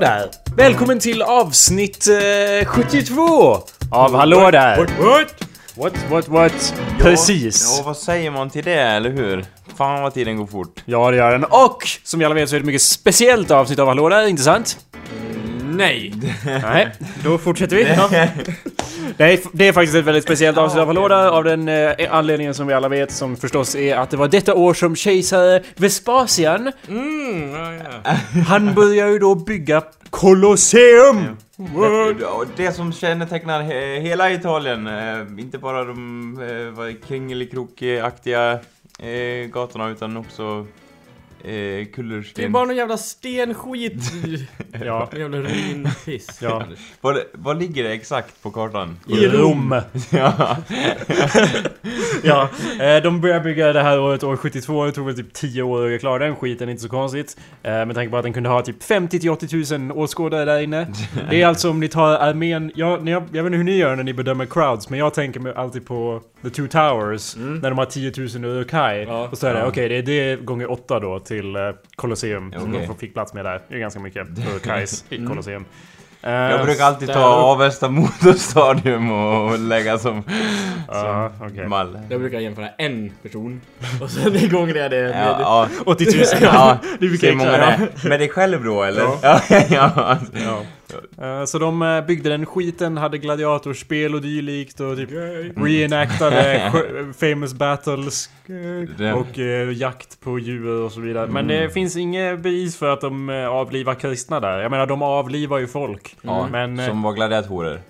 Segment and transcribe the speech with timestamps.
[0.00, 0.28] Där!
[0.56, 3.58] Välkommen till avsnitt eh, 72
[3.90, 4.76] av Hallå där!
[4.76, 5.34] What, what?
[5.76, 6.74] What, what, what?
[6.98, 7.76] Precis.
[7.78, 9.44] Ja, vad säger man till det, eller hur?
[9.76, 10.82] Fan vad tiden går fort.
[10.84, 11.44] Ja, det gör den.
[11.44, 14.26] Och som ni alla vet så är det ett mycket speciellt avsnitt av Hallå där,
[14.26, 14.78] inte sant?
[15.80, 16.12] Nej!
[16.62, 16.88] Nej,
[17.24, 17.82] då fortsätter vi.
[17.96, 18.26] Ja.
[19.16, 22.54] Nej, det är faktiskt ett väldigt speciellt avsnitt av Hallå där, av den eh, anledningen
[22.54, 26.72] som vi alla vet, som förstås är att det var detta år som kejsare Vespasian,
[26.88, 27.72] Mm, ja,
[28.04, 28.12] ja.
[28.48, 31.36] han började ju då bygga Colosseum!
[32.18, 38.52] Det, och det som kännetecknar he hela Italien, eh, inte bara de eh, vad- kringelikrokaktiga
[38.98, 40.66] eh, gatorna utan också
[41.44, 42.52] eh, Det är kullersten.
[42.52, 44.12] bara någon jävla stenskit.
[44.84, 45.08] Ja.
[45.12, 46.38] Någon jävla ruinpiss.
[46.42, 46.64] Ja.
[47.00, 48.98] Vad, vad ligger det exakt på kartan?
[49.08, 49.80] I Rom.
[50.10, 50.56] ja.
[52.22, 52.48] Ja,
[52.80, 54.84] eh, de började bygga det här året, år 72.
[54.84, 57.36] Det tog väl typ 10 år att göra klar den skiten, inte så konstigt.
[57.62, 60.60] Eh, Med tanke på att den kunde ha typ 50 till 80 000 åskådare där
[60.60, 60.86] inne.
[61.30, 63.76] Det är alltså om ni tar armén, ja, när jag, jag vet inte hur ni
[63.76, 67.70] gör när ni bedömer crowds, men jag tänker mig alltid på The Two Towers, när
[67.70, 69.04] de har 10 000 Urukai.
[69.04, 69.28] Ja.
[69.32, 69.66] Och så är det, Ja.
[69.66, 71.62] okej det är det gånger 8 då till eh,
[71.96, 73.60] Colosseum, som de fick plats med där.
[73.68, 75.64] Det är ganska mycket Urukais i Colosseum.
[76.22, 77.20] Eh, Jag brukar alltid ta.
[77.24, 80.22] Avesta Motorstadium och lägga som,
[80.88, 81.66] Ja, okej.
[81.68, 81.98] mall.
[82.08, 83.60] Jag brukar jämföra en person.
[84.02, 84.96] Och sen en gång det är det...
[84.98, 85.68] Ja, ja.
[85.86, 86.24] 80 000.
[86.42, 86.78] ja.
[86.98, 87.88] Det är mycket Se hur många enklare.
[88.02, 88.08] det är.
[88.08, 89.02] Med dig själv då eller?
[89.22, 89.40] Ja.
[89.70, 90.62] Ja, ja.
[91.16, 91.40] Ja.
[91.40, 95.10] Eh, Så de eh, byggde den skiten, hade gladiatorspel och dylikt och typ
[95.56, 98.30] reenactade sjö- famous battles
[99.16, 101.26] och eh, jakt på djur och så vidare.
[101.26, 104.58] Men det finns inget bevis för att de avlivar kristna där.
[104.60, 106.16] Jag menar, de avlivar ju folk.
[106.22, 106.86] Ja, Men...
[106.86, 107.80] som var gladiatorer.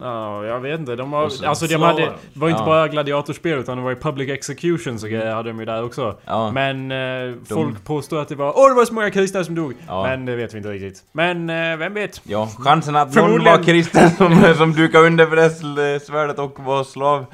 [0.00, 0.96] Ja, jag vet inte.
[0.96, 2.66] De har, alltså de hade, det var inte Ja.
[2.66, 6.18] bara gladiatorspel utan det var ju public executions och grejer hade de ju där också.
[6.24, 6.50] Ja.
[6.52, 9.74] Men eh, folk påstår att det var Åh det var så många kristna som dog!
[9.86, 10.02] Ja.
[10.02, 11.02] Men det vet vi inte riktigt.
[11.12, 12.20] Men eh, vem vet?
[12.24, 17.26] Ja, chansen att någon var kristen som, som dukade under brädsvärdet och var slav.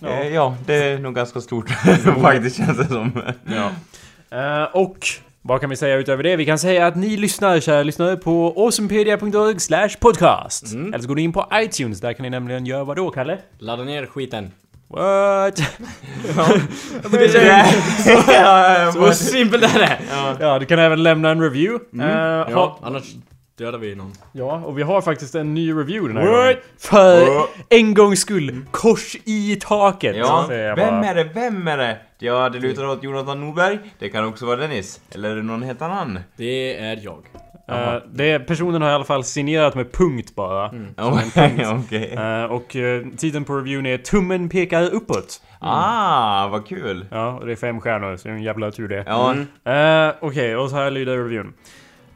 [0.00, 0.08] Ja.
[0.08, 1.70] Eh, ja, det är nog ganska stort
[2.22, 3.22] faktiskt känns det som.
[3.44, 3.70] Ja.
[4.38, 4.98] Eh, och
[5.48, 6.36] vad kan vi säga utöver det?
[6.36, 10.74] Vi kan säga att ni lyssnar, kära lyssnare, på awesomepedia.org slash podcast.
[10.74, 13.38] Eller så går ni in på iTunes, där kan ni nämligen göra vad då, Kalle?
[13.58, 14.52] Ladda ner skiten.
[14.88, 15.58] What?
[18.28, 19.98] ja, Så simpelt är det!
[20.40, 21.84] ja, du kan även lämna en review.
[22.04, 23.04] Eh, Ja, ha, annars
[23.58, 24.12] dödar vi någon.
[24.32, 26.44] ja, och vi har faktiskt en ny review den här What?
[26.44, 26.56] gången.
[26.78, 27.26] För
[27.68, 30.16] en gångs skull, kors i taket!
[30.16, 31.24] Ja, vem är det?
[31.24, 31.96] Vem är det?
[32.18, 33.78] Ja, det lutar åt Jonathan Norberg.
[33.98, 35.00] Det kan också vara Dennis.
[35.14, 36.18] Eller är det någon helt annan?
[36.36, 37.18] Det är jag.
[37.68, 40.70] Eh, det, personen har i alla fall signerat med punkt bara.
[40.96, 41.20] Ja,
[41.84, 42.12] Okej.
[42.18, 45.42] Eh, och eh, titeln på reviewen är Tummen pekar uppåt.
[45.60, 47.06] Ah, vad kul.
[47.10, 49.04] Ja, och det är fem stjärnor, så det är en jävla tur det.
[49.06, 49.34] Ja,
[49.72, 51.52] Eh, Okej, och så här lyder reviewen.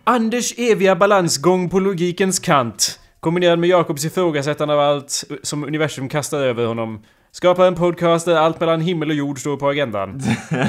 [0.04, 6.38] Anders eviga balansgång på logikens kant, kombinerad med Jakobs ifrågasättande av allt som universum kastar
[6.38, 7.02] över honom,
[7.32, 10.22] skapar en podcast där allt mellan himmel och jord står på agendan.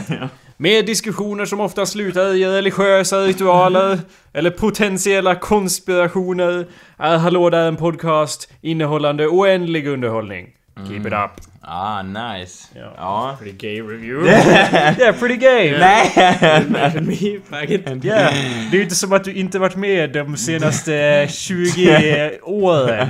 [0.57, 3.99] Med diskussioner som ofta slutar i religiösa ritualer
[4.33, 6.67] eller potentiella konspirationer
[6.97, 10.49] är Hallå där en podcast innehållande oändlig underhållning.
[10.75, 11.31] Keep it up.
[11.61, 12.67] ah, nice.
[12.75, 12.93] Ja.
[12.97, 13.35] Ja.
[13.39, 14.25] Pretty gay review.
[14.27, 15.71] yeah, pretty gay!
[15.79, 16.11] Nej!
[17.01, 18.03] Me, faggot.
[18.03, 18.15] Ja,
[18.71, 23.09] det är ju inte som att du inte varit med de senaste 20 åren.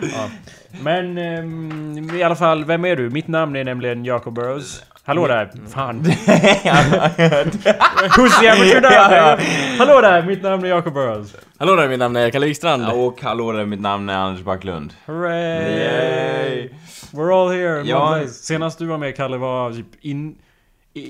[0.00, 0.30] ja.
[0.82, 3.10] Men ehm, i alla fall, vem är du?
[3.10, 4.82] Mitt namn är nämligen Jacob Burrows.
[5.04, 5.50] Hallå där!
[5.68, 6.02] Fan.
[8.16, 9.38] Who's the amateur now?
[9.78, 10.26] Hallå där!
[10.26, 11.36] Mitt namn är Jacob Burrows.
[11.58, 12.88] Hallå där, mitt namn är Kalle Wikstrand.
[12.92, 14.94] Och hallå där, mitt namn är Anders Backlund.
[15.06, 15.78] Hooray!
[15.78, 16.70] Yay!
[17.12, 18.26] We're all here Ja.
[18.28, 20.38] Senast du var med Kalle var typ in,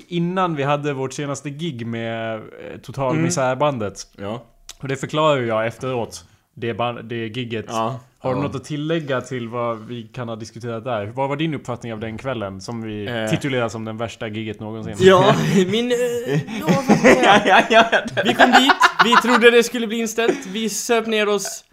[0.07, 2.41] innan vi hade vårt senaste gig med eh,
[2.81, 4.07] Total Misärbandet.
[4.17, 4.43] Ja.
[4.81, 6.23] Och det förklarar ju jag efteråt.
[6.53, 7.65] Det, band, det gigget.
[7.69, 7.99] Ja.
[8.23, 11.05] Har du något att tillägga till vad vi kan ha diskuterat där?
[11.05, 12.61] Vad var din uppfattning av den kvällen?
[12.61, 13.29] Som vi Eh.
[13.29, 14.95] titulerar som den värsta gigget någonsin.
[14.99, 15.35] Ja,
[15.67, 15.91] min...
[15.91, 15.97] eh,
[17.23, 17.85] Ja, ja, ja,
[18.25, 18.73] Vi kom dit,
[19.05, 21.63] vi trodde det skulle bli inställt, vi söp ner oss.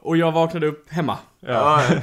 [0.00, 1.18] Och jag vaknade upp hemma.
[1.46, 1.82] Ja.
[1.90, 1.96] Ja.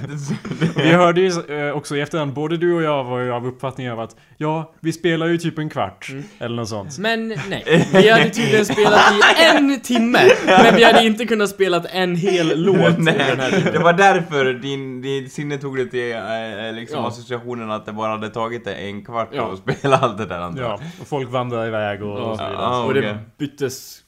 [0.76, 3.94] Vi hörde ju eh, också i efterhand, både du och jag var ju av uppfattningen
[3.94, 6.08] av att Ja, vi spelar ju typ en kvart.
[6.10, 6.24] Mm.
[6.40, 6.98] Eller något sånt.
[6.98, 9.00] Men nej, vi hade tydligen spelat
[9.40, 13.36] i en timme, men vi hade inte kunnat spela en hel låt i den här
[13.38, 17.08] Nej, det var därför din, din sinne tog det till eh, liksom Ja.
[17.08, 19.54] associationen att det bara hade tagit det en kvart Ja.
[19.54, 20.72] att spela allt det där antar jag.
[20.72, 22.54] Ja, och folk vandrar iväg och, och så vidare.
[22.64, 24.00] Ja, Och det byttes,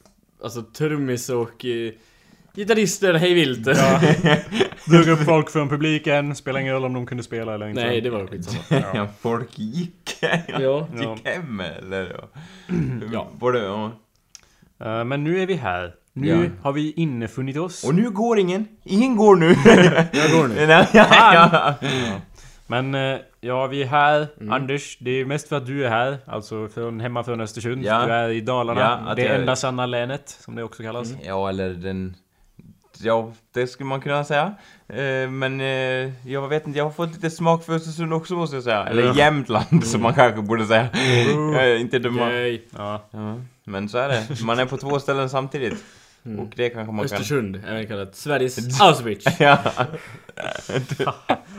[0.44, 1.92] alltså trummis och eh,
[2.56, 3.68] gitarrister hej vilt.
[3.68, 4.02] Ja.
[4.88, 7.86] Drog upp folk från publiken, spelar ingen roll om de kunde spela eller inte.
[7.86, 8.64] Nej, det var skitsamma.
[8.94, 9.08] Ja.
[9.20, 10.18] folk gick.
[10.60, 10.88] Ja.
[10.96, 12.16] Gick hem eller?
[12.18, 12.28] Ja.
[13.14, 13.28] Ja.
[13.40, 13.92] Både, ja.
[14.86, 15.94] Eh, Men nu är vi här.
[16.14, 16.50] Nu Ja.
[16.64, 17.84] har vi innefunnit oss.
[17.84, 18.68] Och nu går ingen.
[18.84, 19.48] Ingen går nu.
[20.12, 20.68] Jag går nu.
[20.68, 21.74] Nej, ja, ja.
[22.68, 24.28] Men eh, ja, vi är här.
[24.42, 24.54] Mm.
[24.54, 26.18] Anders, det är mest för att du är här.
[26.26, 27.86] Alltså från, hemma från Östersund.
[27.86, 28.06] Ja.
[28.06, 29.04] Du är i Dalarna.
[29.08, 31.14] Ja, det jag- enda sanna länet, som det också kallas.
[31.26, 32.16] Ja, eller den...
[33.04, 34.54] Ja, det skulle man kunna säga.
[34.90, 38.56] Eh, men eh, jag vet inte, jag har fått lite smak för Östersund också måste
[38.56, 38.84] jag säga.
[38.86, 39.14] Eller Ja.
[39.16, 40.90] Jämtland som man kanske borde säga.
[40.94, 41.54] Mm.
[41.54, 42.32] Jag är inte dumma.
[42.78, 43.06] Ja.
[43.12, 44.28] Ja, men så är det.
[44.46, 45.84] Man är på två ställen samtidigt.
[46.26, 46.40] Mm.
[46.40, 47.16] Och det kanske man kan...
[47.16, 49.26] Östersund, även kallat Sveriges Auschwitz.
[49.40, 49.58] Ja.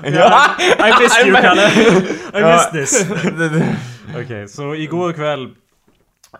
[0.02, 1.68] Ja, I missed you, Kalle!
[1.68, 2.70] I Ja.
[2.72, 3.06] missed this!
[4.24, 5.44] Okej, så igår kväll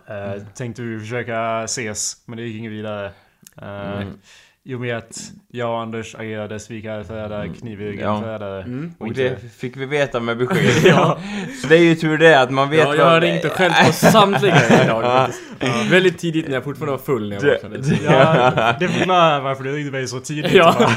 [0.09, 3.07] eh, tänkte vi försöka ses, men det gick inget vidare.
[3.63, 4.19] Eh, Mm.
[4.67, 5.21] I och med att
[5.53, 8.61] jag och Anders agerade svikare, kniv i ryggen Ja.
[8.63, 8.93] Mm.
[8.99, 10.71] Och inte- det fick vi veta med besked.
[10.85, 11.19] Ja.
[11.63, 13.87] Så det är ju tur det att man vet Ja, jag har ringt och skällt
[13.87, 15.29] på samtliga idag Ja.
[15.91, 17.79] Väldigt tidigt när jag fortfarande var full när jag Det- vaknade.
[17.79, 20.89] det- Ja, det förklarar varför du ringde mig så tidigt Ja.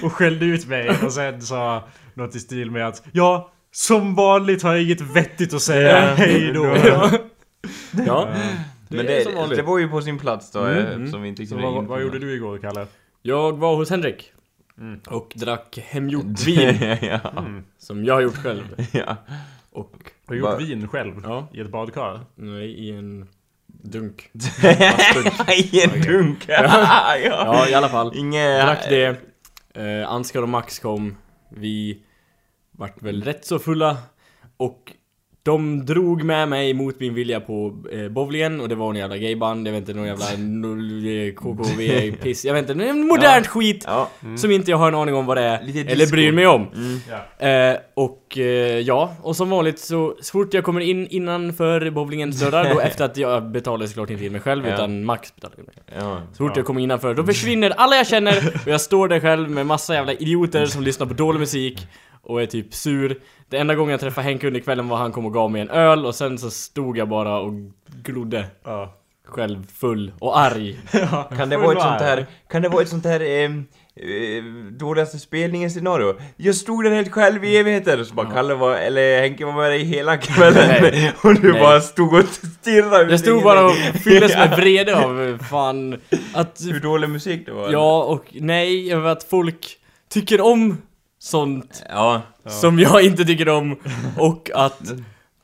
[0.00, 1.84] och, och skällde ut mig och sen sa
[2.14, 6.14] något i stil med att Ja, som vanligt har jag inget vettigt att säga, Ja.
[6.14, 6.76] hej då!
[6.84, 7.10] Ja.
[8.06, 8.28] Ja.
[8.28, 8.38] Eh,
[8.88, 11.10] Men Det det, det var ju på sin plats då, Mm, eh, mm.
[11.10, 12.86] som vi inte kunde vad, vad gjorde du igår, Kalle?
[13.22, 14.32] Jag var hos Henrik.
[14.78, 15.00] Mm.
[15.08, 16.96] Och drack hemgjort vin.
[17.02, 17.20] ja.
[17.38, 17.64] Mm.
[17.78, 18.64] Som jag har gjort själv.
[18.92, 19.16] ja.
[19.72, 19.92] Och,
[20.26, 21.20] Har du gjort Va- vin själv?
[21.24, 22.20] ja, I ett badkar?
[22.34, 23.28] nej, i en
[23.66, 24.30] dunk.
[25.72, 26.44] I en dunk!
[26.48, 27.22] ja.
[27.24, 28.12] Ja, i alla fall.
[28.16, 28.62] Inge...
[28.64, 29.16] Drack det.
[29.74, 31.16] Eh, Ansgar och Max kom.
[31.50, 32.02] Vi
[32.72, 33.96] vart väl rätt så fulla.
[34.56, 34.92] Och
[35.42, 39.16] de drog med mig mot min vilja på eh, bowlingen och det var en jävla
[39.18, 40.24] gayband, jag vet inte, någon jävla
[41.26, 44.08] eh, KKV piss, jag vet inte, en modernt skit Ja.
[44.36, 46.66] som inte jag har en aning om vad det är, Lite eller bryr mig om.
[46.74, 46.98] Mm.
[47.10, 47.46] Ja.
[47.48, 48.44] Eh, och eh,
[48.78, 53.04] ja, och som vanligt så, så fort jag kommer in innanför bowlingens dörrar, då efter
[53.04, 54.74] att jag betalar såklart inte in mig själv Ja.
[54.74, 55.74] utan Max betalar in mig.
[55.98, 56.22] Ja.
[56.32, 56.58] Så fort Ja.
[56.58, 59.94] jag kommer innanför, då försvinner alla jag känner och jag står där själv med massa
[59.94, 61.86] jävla idioter som lyssnar på dålig musik
[62.22, 63.18] och är typ sur.
[63.48, 65.70] Det enda gången jag träffade Henke under kvällen var han kom och gav mig en
[65.70, 67.52] öl och sen så stod jag bara och
[68.04, 68.94] glodde Ja.
[69.28, 70.78] själv full och arg.
[71.36, 73.50] Kan det vara ett sånt här, kan det vara ett sånt här eh,
[74.70, 76.14] dåligaste spelningen scenario?
[76.36, 79.70] Jag stod där helt själv i evigheter, så bara Kalle var, eller Henke var med
[79.70, 81.12] dig hela kvällen Nej.
[81.22, 81.60] och du Nej.
[81.60, 82.24] bara stod och
[82.60, 83.72] stirrade Jag stod bara och
[84.04, 86.00] fylldes med vrede av eh, fan
[86.34, 86.60] att...
[86.64, 87.70] Hur dålig musik det var?
[87.72, 89.76] Ja och nej, över att folk
[90.08, 90.76] tycker om
[91.22, 92.22] sånt Ja.
[92.42, 92.50] Ja.
[92.50, 93.76] som jag inte tycker om
[94.18, 94.92] och att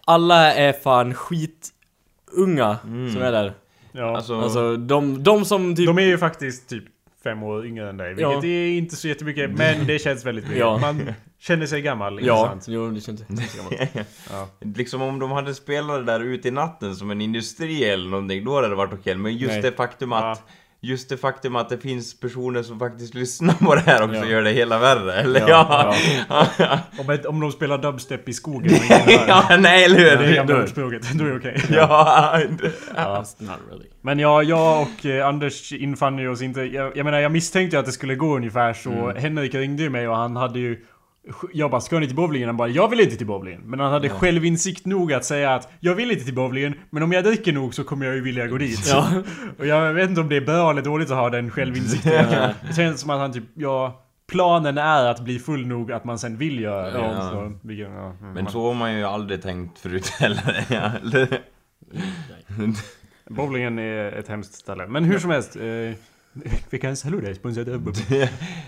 [0.04, 3.12] alla är fan skitunga Mm.
[3.12, 3.52] som är där.
[3.92, 4.16] Ja.
[4.16, 5.86] Alltså, Alltså de, de som typ...
[5.86, 6.84] De är ju faktiskt typ
[7.24, 8.44] fem år yngre än dig, vilket Ja.
[8.48, 10.60] är inte så jättemycket, men det känns väldigt mycket.
[10.60, 10.78] Ja.
[10.78, 12.68] Man känner sig gammal, ja, intressant.
[12.68, 13.22] jo det känns
[13.56, 13.90] gammalt.
[14.30, 14.48] Ja.
[14.60, 18.44] liksom om de hade spelat det där ute i natten som en industri eller någonting,
[18.44, 19.14] då hade det varit okej.
[19.14, 19.62] Men just Nej.
[19.62, 20.52] det faktum att Ja.
[20.86, 24.24] Just det faktum att det finns personer som faktiskt lyssnar på det här också Ja.
[24.26, 25.40] gör det hela värre, eller?
[25.48, 25.94] Ja,
[26.28, 26.46] Ja.
[26.58, 28.72] Ja, Om, ett, om de spelar dubstep i skogen
[29.28, 30.34] ja nej eller det hur?
[30.34, 31.62] gamla då- ordspråket, då är det okej.
[31.70, 32.38] Ja,
[32.96, 33.24] Ja.
[33.38, 33.86] Not really.
[34.02, 36.60] Men ja, jag och eh, Anders infann ju oss inte...
[36.60, 38.90] Jag, jag menar, jag misstänkte ju att det skulle gå ungefär så.
[38.90, 39.16] Mm.
[39.22, 40.84] Henrik ringde ju mig och han hade ju...
[41.52, 42.48] Jag bara, ska ni till bowlingen?
[42.48, 43.60] Han bara, jag vill inte till bowlingen.
[43.64, 47.12] Men han hade självinsikt nog att säga att jag vill inte till bowlingen, men om
[47.12, 48.86] jag dricker nog så kommer jag ju vilja gå dit.
[48.88, 49.08] Ja.
[49.58, 52.12] Och jag vet inte om det är bra eller dåligt att ha den självinsikten.
[52.32, 52.48] Ja.
[52.68, 54.02] Det känns som att han typ, ja...
[54.28, 56.98] Planen är att bli full nog att man sen vill göra det.
[56.98, 57.30] Ja.
[57.30, 60.64] Så, vilket, ja, mm, Men man- så har man ju aldrig tänkt förut heller.
[60.70, 61.40] Ja, eller?
[63.30, 64.86] Bowlingen är ett hemskt ställe.
[64.86, 65.56] Men hur som helst.
[65.56, 65.62] Eh,
[66.70, 68.22] veckans hallå där, sponsrat av Bowling.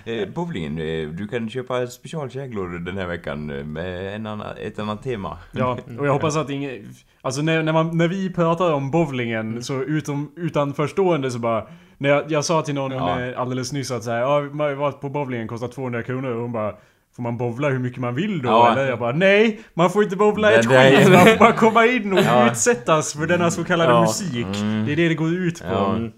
[0.05, 4.79] Eh, Bowlingen, eh, du kan köpa specialkäglor den här veckan eh, med en annan, ett
[4.79, 5.39] annat tema.
[5.53, 6.95] Ja, och jag hoppas att ingen...
[7.21, 11.67] Alltså när, när, man, när vi pratar om bowlingen så utom, utan förstående så bara...
[11.99, 13.35] När jag, jag sa till någon Ja.
[13.37, 16.43] alldeles nyss att så här, ja, man har varit på bowlingen, kostar 200 kronor och
[16.43, 16.75] hon bara
[17.17, 18.49] Får man bowla hur mycket man vill då?
[18.49, 18.73] Ja.
[18.73, 19.61] Eller jag bara nej!
[19.75, 21.09] Man får inte bowla ett skit!
[21.11, 22.51] Man får bara komma in och Ja.
[22.51, 24.01] utsättas för denna så kallade Ja.
[24.01, 24.47] musik.
[24.61, 24.87] Mm.
[24.87, 26.09] Det är det det går ut på.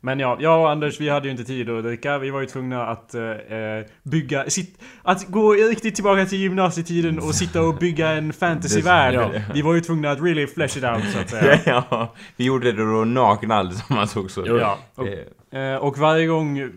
[0.00, 2.18] Men ja, jag och Anders vi hade ju inte tid att dricka.
[2.18, 4.50] Vi var ju tvungna att eh, eh, bygga...
[4.50, 9.14] Sit, att gå riktigt tillbaka till gymnasietiden och sitta och bygga en fantasyvärld.
[9.14, 9.30] Ja.
[9.54, 11.58] Vi var ju tvungna att really flesh it out så att säga.
[11.90, 14.44] ja, vi gjorde det då nakna allesammans också.
[14.46, 14.56] Jo.
[14.58, 15.08] Ja, och,
[15.58, 16.70] Eh, och varje gång...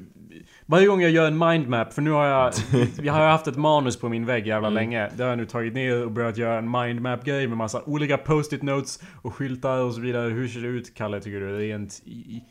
[0.66, 2.54] Varje gång jag gör en mindmap, för nu har jag...
[3.04, 4.76] Jag har haft ett manus på min vägg jävla Mm.
[4.76, 5.10] länge.
[5.18, 8.62] Det har jag nu tagit ner och börjat göra en mindmap-grej med massa olika post-it
[8.64, 10.30] notes och skyltar och så vidare.
[10.30, 11.58] Hur ser det ut, Kalle, tycker du?
[11.58, 12.44] Rent, i, i-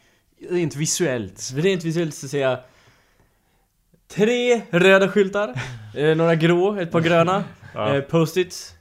[0.50, 1.52] rent visuellt?
[1.56, 2.58] Rent visuellt så ser jag
[4.14, 5.54] tre röda skyltar,
[5.96, 7.94] eh, några grå, ett par gröna, Ja.
[7.96, 8.74] eh, post-its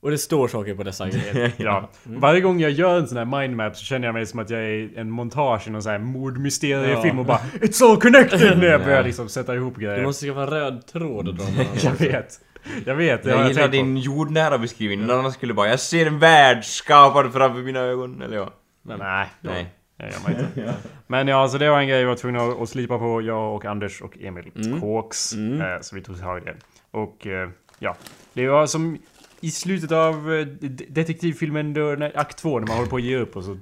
[0.00, 1.52] Och det står saker på dessa grejer.
[1.56, 1.90] Ja.
[2.04, 4.60] Varje gång jag gör en sån här mindmap så känner jag mig som att jag
[4.60, 8.40] är en montage i någon sån här mordmysteriefilm och bara It's all connected!
[8.58, 10.02] När jag börjar liksom sätta ihop Du grejer.
[10.04, 11.44] måste skaffa röd tråd och dra
[11.82, 12.40] Jag vet.
[12.86, 15.06] Jag vet, det Jag jag gillar din jordnära beskrivning.
[15.06, 18.50] Någon annan skulle bara 'Jag ser en värld skapad framför mina ögon' eller ja.
[18.82, 19.74] Men nej, Nej.
[19.98, 20.74] Det gör man inte.
[21.06, 23.64] Men ja, så det var en grej jag var tvungen att, slipa på, jag och
[23.64, 24.44] Anders och Emil
[24.80, 25.32] Kåks.
[25.32, 25.60] Mm.
[25.60, 26.54] Eh, så vi tog tag i det.
[26.90, 27.96] Och eh, ja,
[28.32, 28.98] det var som
[29.40, 33.02] i slutet av eh, de- detektivfilmen då, när, akt 2 när man håller på att
[33.02, 33.58] ge upp och så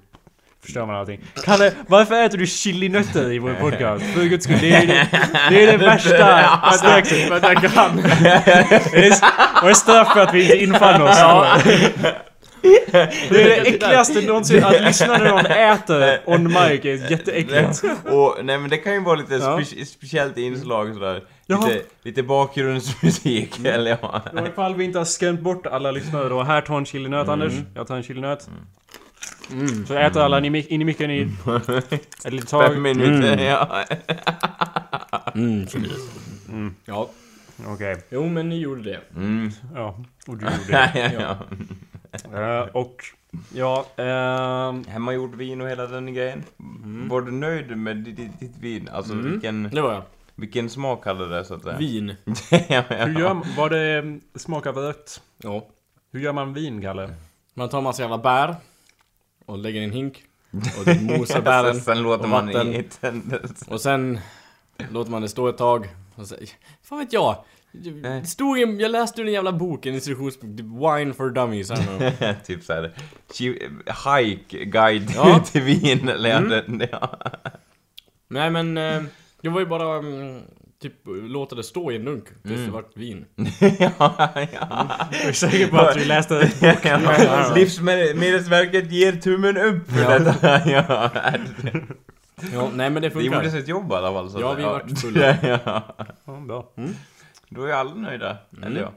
[0.64, 1.21] förstör man allting.
[1.45, 4.05] Kalle, varför äter du chilinötter i vår podcast?
[4.05, 5.09] För guds skull, det är det,
[5.50, 7.28] det, är det värsta snacket.
[7.31, 7.97] Men jag kan.
[8.23, 11.19] Det är- Och det straff för att vi inte infann oss.
[12.93, 17.83] Det är det äckligaste någonsin, att lyssna när någon äter on mic är jätteäckligt.
[18.05, 19.59] Och nej men det kan ju vara lite Ja.
[19.59, 21.23] spe- speciellt inslag sådär.
[21.47, 21.67] Jaha.
[21.69, 24.23] Lite, lite bakgrundsmusik eller ja.
[24.41, 26.43] Och ifall vi inte har skrämt bort alla lyssnare då.
[26.43, 27.53] Här tar en chilinöt Anders.
[27.75, 28.49] Jag tar en chilinöt.
[29.89, 31.29] Så äter alla in i, in i micken i
[32.25, 32.73] ett litet tag.
[32.73, 33.85] Fem minuter, ja.
[35.35, 37.09] Mm, Ja.
[37.67, 37.97] Okej.
[38.11, 39.01] Jo, men ni gjorde det.
[39.17, 39.51] Mm.
[39.75, 39.99] Ja.
[40.27, 41.13] Och du gjorde ja, det.
[41.21, 41.37] ja.
[42.73, 43.03] och...
[43.55, 44.85] Ja, ehm...
[44.85, 46.45] Hemmagjort vin och hela den grejen.
[47.11, 48.89] Var du nöjd med ditt, ditt, vin?
[48.93, 49.31] Alltså Mm.
[49.31, 50.03] vilken, Det var jag.
[50.35, 51.77] vilken smak hade det så att säga?
[51.77, 52.15] Vin.
[52.51, 52.83] ja, ja.
[53.07, 53.45] Hur gör man...
[53.57, 55.23] Var det um, smak av rött?
[55.39, 55.67] Ja.
[56.13, 57.15] Hur gör man vin, Kalle?
[57.55, 58.57] Man tar massa jävla bär.
[59.47, 60.23] Och lägger i en hink.
[60.51, 61.81] Och mosar bären.
[61.81, 62.75] Sen låter och man vatten.
[62.75, 62.89] i.
[63.69, 64.21] Och sen
[64.91, 65.89] låter man det stå ett tag.
[66.15, 66.37] Och så,
[66.83, 67.45] fan vet jag.
[67.85, 68.21] Nej.
[68.21, 70.50] Det stod i, jag läste ur en jävla bok, en instruktionsbok.
[70.61, 71.68] Wine for dummies.
[72.47, 72.92] Typ såhär,
[74.18, 75.38] hike guide Ja.
[75.52, 76.83] till vin eller ja, Mm.
[76.92, 77.18] ja.
[78.28, 79.02] Nej men, eh,
[79.42, 80.40] det var ju bara mm,
[80.83, 83.25] typ låta det stå i en dunk tills det vart vin.
[83.61, 83.90] ja,
[84.52, 84.88] ja.
[85.12, 86.50] Jag är säker på att du läste...
[86.61, 87.52] ja.
[87.54, 90.18] Livsmedelsverket ger tummen upp för Ja.
[90.18, 90.71] detta.
[90.71, 91.11] ja.
[92.52, 93.37] Ja, nej men det Det funkar.
[93.37, 94.30] gjorde sitt jobb i alla fall.
[94.30, 95.37] Så Ja, vi vart fulla.
[95.42, 95.83] ja.
[96.26, 96.71] Ja, bra.
[97.49, 98.37] Då är alla nöjda.
[98.53, 98.65] Mm.
[98.65, 98.93] Eller ja.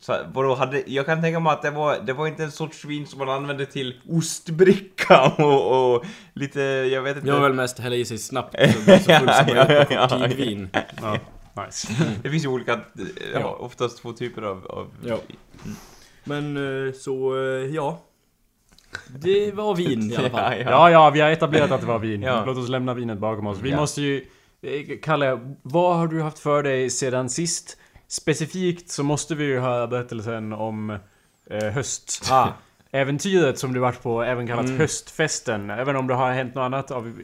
[0.00, 2.84] Så, vadå, hade, jag kan tänka mig att det var, det var inte en sorts
[2.84, 7.28] vin som man använde till ostbricka och, och lite, jag vet inte.
[7.28, 10.18] Jag väl mest hälla i sig snabbt så blir så full som Ja, möjligt på
[10.28, 10.68] pigvin.
[11.02, 11.18] Ja,
[11.64, 11.88] nice.
[12.22, 12.80] Det finns ju olika,
[13.34, 13.56] ja.
[13.60, 15.18] Oftast två typer av, av Ja.
[16.24, 16.56] Men
[16.86, 18.00] eh, så, eh, ja.
[19.08, 20.54] Det var vin i alla fall.
[20.58, 20.90] Ja, ja.
[20.90, 22.20] Ja, vi har etablerat att det var vin.
[22.46, 23.58] Låt oss lämna vinet bakom oss.
[23.62, 24.24] Vi måste ju...
[24.62, 27.76] eh, Kalle, vad har du haft för dig sedan sist?
[28.08, 30.90] Specifikt så måste vi ju höra berättelsen om
[31.50, 32.22] eh, höst.
[32.30, 32.48] Ah,
[32.90, 34.78] Äventyret som du varit på, även kallat Mm.
[34.78, 35.70] höstfesten.
[35.70, 37.22] Även om det har hänt något annat av...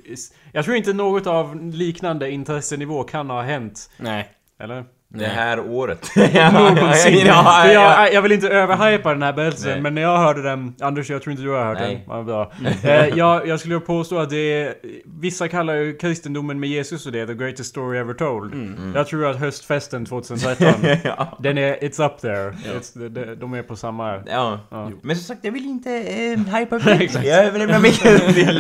[0.52, 3.90] Jag tror inte något av liknande intressenivå kan ha hänt.
[3.96, 4.30] nej.
[4.58, 4.84] Eller?
[5.18, 6.10] Det här året.
[6.52, 7.26] Någonsin.
[7.26, 7.72] ja, ja.
[7.72, 9.80] jag, jag vill inte överhypa den här berättelsen, Nej.
[9.80, 10.74] men när jag hörde den...
[10.80, 12.04] Anders, jag tror inte du har hört Nej.
[12.06, 12.16] den.
[12.16, 12.52] Ja, bra.
[12.82, 14.74] Eh, jag, jag skulle påstå att det är...
[15.20, 18.52] Vissa kallar ju kristendomen med Jesus och det, the greatest story ever told.
[18.52, 18.92] Mm.
[18.94, 20.66] Jag tror att höstfesten 2013,
[21.04, 21.38] ja.
[21.40, 21.74] den är...
[21.74, 22.50] It's up there.
[22.50, 24.22] It's, de, de, de är på samma...
[24.26, 24.60] Ja.
[24.70, 24.90] Ja.
[25.02, 27.24] Men som sagt, jag vill inte eh, hypa upp det.
[27.24, 28.58] Jag överlämnar micken till...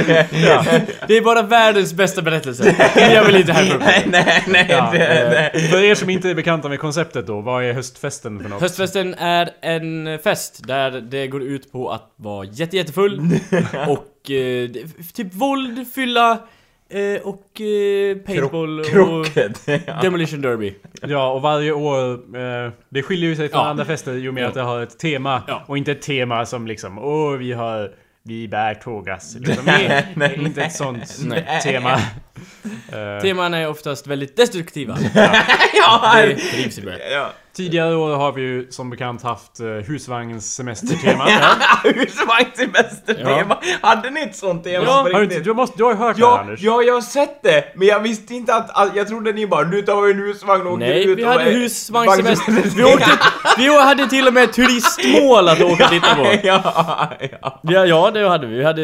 [1.08, 2.76] Det är bara världens bästa berättelse.
[2.96, 5.68] Jag vill inte härpa upp nej, nej, nej, Ja, eh, nej.
[5.70, 8.60] för er som inte är bekanta med konceptet då, vad är höstfesten för något?
[8.60, 13.20] Höstfesten är en fest där det går ut på att vara jätte, jättefull
[13.88, 14.70] och eh,
[15.14, 16.30] typ våld, fylla
[16.88, 19.62] eh, och eh, paintball och Krocket.
[19.86, 20.00] Ja.
[20.02, 20.74] demolition derby.
[21.02, 22.12] Ja, och varje år...
[22.38, 23.66] Eh, det skiljer ju sig från Ja.
[23.66, 24.48] andra fester och med Ja.
[24.48, 25.42] att det har ett tema.
[25.46, 25.62] Ja.
[25.66, 27.90] Och inte ett tema som liksom, åh, vi har...
[28.26, 29.34] Vi bär tågas.
[29.40, 31.60] Liksom, Nej, nej, nej, inte ett sånt Nej.
[31.62, 32.00] tema.
[32.92, 34.98] Eh, Teman är oftast väldigt destruktiva.
[35.74, 37.10] ja, Det trivs i det.
[37.10, 37.32] ja.
[37.54, 41.24] Tidigare år har vi ju som bekant haft eh, husvagnssemestertema.
[41.84, 43.58] Husvagnssemestertema.
[43.82, 46.16] Hade ni ett sånt tema Ja, på Har du, du, måste, du har ju hört
[46.16, 46.60] det här, Ja, Anders.
[46.62, 47.64] ja, jag har sett det!
[47.76, 48.96] Men jag visste inte att...
[48.96, 51.44] jag trodde ni bara nu tar vi en husvagn och åker Nej, ut vi hade
[51.44, 52.52] är- husvagnssemester.
[52.76, 53.10] Vi, åkte,
[53.58, 56.22] vi hade till och med turistmål att åka och titta på.
[56.42, 57.10] ja,
[57.42, 57.60] ja.
[57.62, 58.56] Ja, ja, det hade vi.
[58.56, 58.82] Vi hade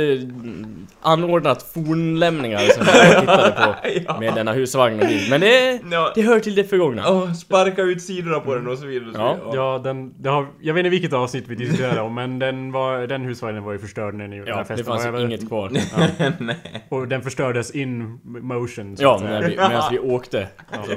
[1.03, 4.21] anordnat fornlämningar som vi tittade på Ja.
[4.21, 5.27] med denna husvagn och bil.
[5.31, 6.13] Men det, Ja.
[6.15, 7.11] det hör till det förgångna.
[7.11, 9.09] Åh, sparka ut sidorna på den och så vidare.
[9.09, 9.57] och så Ja, vidare.
[9.57, 13.07] Ja, den, det har, jag vet inte vilket avsnitt vi diskuterade om, men den, var,
[13.07, 15.25] den husvagnen var ju förstörd när ni, Ja, det festen fanns var över.
[15.25, 15.71] inget kvar.
[16.39, 16.57] Nej.
[16.89, 18.97] Och den förördes in motion.
[18.97, 20.47] så Ja, när vi, medan vi åkte.
[20.87, 20.93] Så.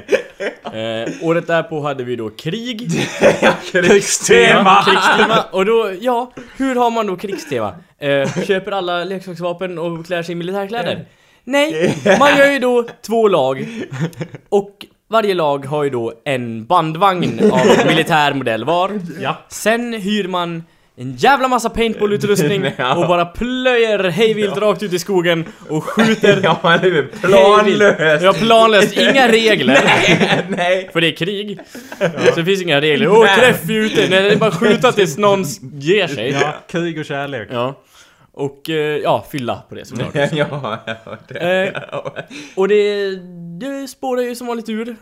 [0.76, 2.90] Eh, året därpå hade vi då krig.
[3.72, 4.82] Krigstema!
[4.84, 5.44] krigstema.
[5.52, 7.74] Och då, ja, hur har man då krigstema?
[7.98, 11.06] Eh, köper alla leksaksvapen och klär sig i militärkläder?
[11.44, 13.66] Nej, man gör ju då två lag.
[14.48, 19.00] Och varje lag har ju då en bandvagn av militär modell var.
[19.20, 19.36] Ja.
[19.48, 20.62] Sen hyr man
[20.96, 22.94] en jävla massa paintballutrustning Ja.
[22.94, 27.10] och bara plöjer hejvilt rakt ut i skogen och skjuter Ja, eller hur?
[27.20, 28.22] Planlöst!
[28.24, 28.96] Ja, planlöst.
[28.96, 29.78] Inga regler.
[30.48, 30.90] Nej!
[30.92, 31.58] För det är krig.
[31.98, 33.08] Så det finns inga regler.
[33.08, 34.06] Åh, träff är ute!
[34.10, 36.30] Nej, det är bara skjuta tills någon ger sig.
[36.30, 37.48] ja, krig och kärlek.
[37.52, 37.80] Ja.
[38.36, 40.14] Och eh, ja, fylla på det såklart.
[40.32, 41.68] Ja, ja, det.
[41.74, 41.82] Eh,
[42.56, 43.10] och det,
[43.60, 44.88] det spårar ju som vanligt ur.
[44.88, 44.96] Eh,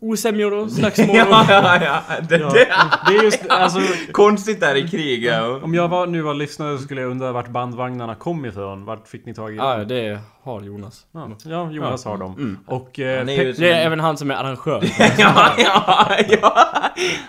[0.00, 2.00] osämjor och slagsmål Ja, ja, ja.
[2.28, 2.66] Det, Ja, det.
[3.06, 3.80] det är just, alltså,
[4.12, 5.24] Konstigt där i krig.
[5.24, 5.60] Ja.
[5.62, 8.84] om jag var, nu var lyssnare så skulle jag undra vart bandvagnarna kom ifrån.
[8.84, 9.88] Vart fick ni tag i Ja, dem?
[9.88, 11.06] det har Jonas.
[11.12, 12.32] Ja, ja Jonas har dem.
[12.32, 12.58] Mm.
[12.66, 12.98] Och...
[13.00, 14.84] Eh, är pe- som Det är en- även han som är arrangör.
[15.18, 16.68] Ja, ja, ja.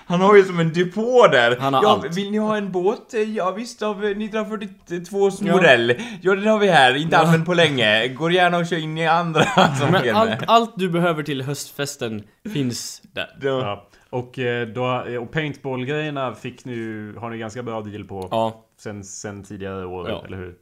[0.07, 1.57] Han har ju som en depå där.
[1.59, 2.17] Han har ja, allt.
[2.17, 3.13] Vill ni ha en båt?
[3.35, 5.96] Ja visst, av 1942 modell.
[6.22, 6.96] Ja, den har vi här.
[6.96, 8.08] Inte använd på länge.
[8.08, 9.44] Går gärna och kör in i andra
[9.80, 12.24] som Men allt, allt du behöver till höstfesten
[12.54, 13.28] finns där.
[13.42, 13.50] Ja.
[13.50, 13.88] ja.
[14.10, 16.74] Och, eh, då, och paintball-grejerna fick ni,
[17.18, 20.24] har ni ganska bra deal på Ja, sen, sen tidigare år, Ja.
[20.28, 20.56] eller hur?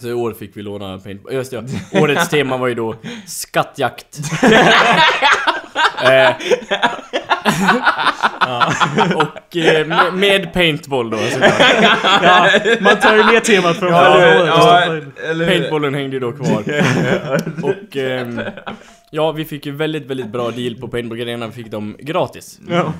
[0.00, 1.32] så i år fick vi låna paintball.
[1.34, 1.56] Just det,
[1.92, 2.00] ja.
[2.00, 2.94] Årets tema var ju då
[3.26, 4.18] skattjakt.
[6.04, 6.30] eh,
[9.16, 11.52] och eh, med, med paintball då såklart.
[12.22, 12.48] Ja,
[12.80, 15.46] man tar ju ner temat från Ja, eller, ja, eller?
[15.46, 16.64] Paintballen hängde ju då kvar.
[17.62, 18.40] och ehm,
[19.10, 21.46] ja, vi fick ju väldigt, väldigt bra deal på paintballgrejerna.
[21.46, 22.58] Vi fick dem gratis.
[22.68, 22.92] Ja.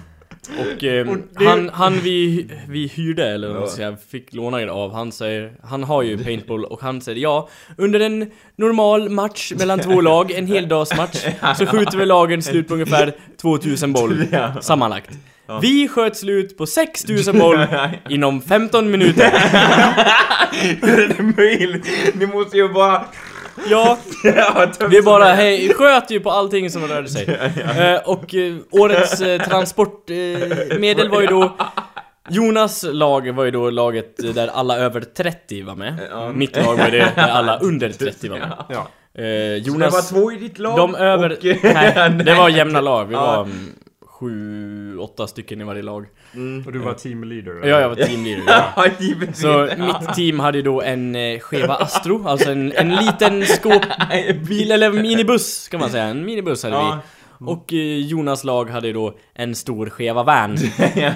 [0.48, 4.32] Och, ehm, Och det- han, han vi, vi hyrde, eller vad man ska säga, fick
[4.34, 8.30] låna det av, han säger, han har ju paintball och han säger ja, under en
[8.56, 11.26] normal match mellan två lag, en heldagsmatch,
[11.58, 14.24] så skjuter vi lagen slut på ungefär 2000 boll
[14.60, 15.10] sammanlagt.
[15.62, 17.66] Vi sköt slut på 6000 boll
[18.08, 19.30] inom 15 minuter.
[20.82, 21.86] Hur är det möjligt?
[22.14, 23.04] Ni måste ju bara...
[23.68, 23.98] Ja,
[24.90, 27.26] vi bara hej, sköt ju på allting som rörde sig.
[27.78, 31.56] Eh, och eh, årets eh, transportmedel medel var ju då
[32.28, 35.98] Jonas lag var ju då laget där alla över 30 var med.
[36.34, 38.52] Mitt lag var det där alla under 30 var med.
[38.68, 38.88] Ja.
[39.22, 40.08] Eh, Jonas...
[40.08, 40.76] Det var två i ditt lag?
[40.76, 41.30] de över...
[41.32, 43.04] och- nej, det var jämna lag.
[43.04, 43.48] Vi var
[44.20, 46.06] sju, åtta stycken i varje lag.
[46.34, 46.66] Mm.
[46.66, 47.68] Och du var team leader?
[47.68, 48.44] Ja, jag var teamleader.
[48.76, 49.32] Ja.
[49.34, 54.90] Så mitt team hade då en eh, Cheva Astro, alltså en, en liten skåpbil, eller
[54.92, 56.04] minibuss kan man säga.
[56.04, 56.98] En minibuss hade Ja.
[57.38, 57.46] vi.
[57.46, 60.56] Och eh, Jonas lag hade då en stor Cheva van.
[60.96, 61.12] ja.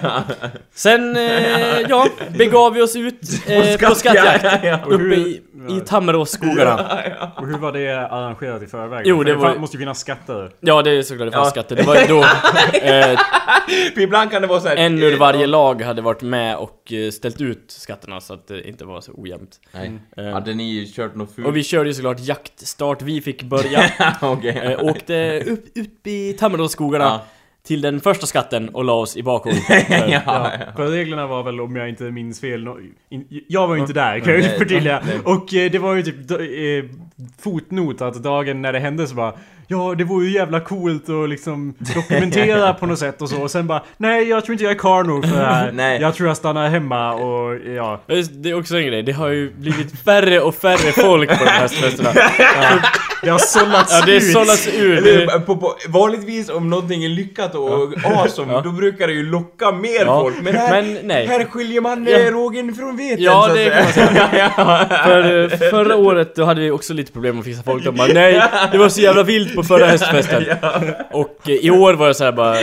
[0.74, 2.06] Sen, eh, ja,
[2.38, 4.64] begav vi oss ut eh, på skattjakt.
[4.64, 4.78] Ja.
[4.86, 7.02] Uppe i, i Tammeråsskogarna.
[7.36, 9.06] Och hur var det arrangerat i förväg?
[9.06, 10.50] Jo, För det var- fan- måste ju finnas skatter.
[10.60, 11.50] Ja, det är såklart det fanns Ja.
[11.50, 11.76] skatter.
[11.76, 12.24] Det var ju då
[12.82, 14.76] eh, ibland kan det vara så här...
[14.76, 18.68] en ur varje lag hade varit med och eh, ställt ut skatterna så att det
[18.68, 19.60] inte var så ojämnt.
[19.72, 19.92] Nej.
[20.16, 21.46] Eh, Hade ni kört något fult?
[21.46, 23.90] Och vi körde ju såklart jaktstart, vi fick börja.
[24.20, 24.58] Okej.
[24.80, 27.20] Eh, åkte upp, upp i Tammeråsskogarna Ja.
[27.66, 29.52] Till den första skatten och la oss i bakhåll.
[29.68, 30.50] ja, Ja, ja.
[30.76, 33.92] för reglerna var väl, om jag inte minns fel, no, in, jag var ju inte
[33.92, 35.02] där kan jag förtydliga.
[35.24, 36.98] Och eh, det var ju typ eh,
[37.38, 39.34] fotnot att dagen när det hände så bara
[39.66, 43.42] Ja, det vore ju jävla coolt att liksom dokumentera på något sätt och så.
[43.42, 45.72] Och sen bara Nej, jag tror inte jag är karl nog för det här.
[45.74, 46.00] Nej.
[46.00, 48.00] Jag tror jag stannar hemma och ja.
[48.30, 51.50] Det är också en grej, det har ju blivit färre och färre folk på de
[51.50, 52.10] här festerna.
[53.22, 54.32] Det har sållats Ja, det ut.
[54.32, 54.98] sållas ur.
[55.08, 57.70] Eller, på, på, vanligtvis om någonting är lyckat och
[58.04, 58.60] awesome, Ja.
[58.60, 60.20] då brukar det ju locka mer Ja.
[60.20, 60.34] folk.
[60.42, 61.26] Men här, Men nej.
[61.26, 62.18] här skiljer man Ja.
[62.18, 62.30] ja.
[62.30, 64.28] rågen från veten Ja, så det kan man säga.
[64.56, 64.96] ja, ja.
[65.04, 67.84] för eh, förra året då hade vi också lite problem att fixa folk.
[67.84, 70.44] De bara nej, det var så jävla vilt på förra höstfesten.
[71.12, 72.56] Och eh, i år var jag så här bara,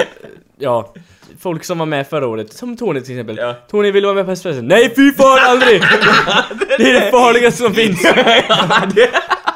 [0.59, 0.93] ja.
[1.39, 3.37] Folk som var med förra året, som Tony till exempel.
[3.37, 3.53] Ja.
[3.71, 4.67] Tony vill vara med på höstfesten?
[4.67, 5.81] Nej fy fan aldrig!
[6.77, 8.01] Det är det farligaste som finns!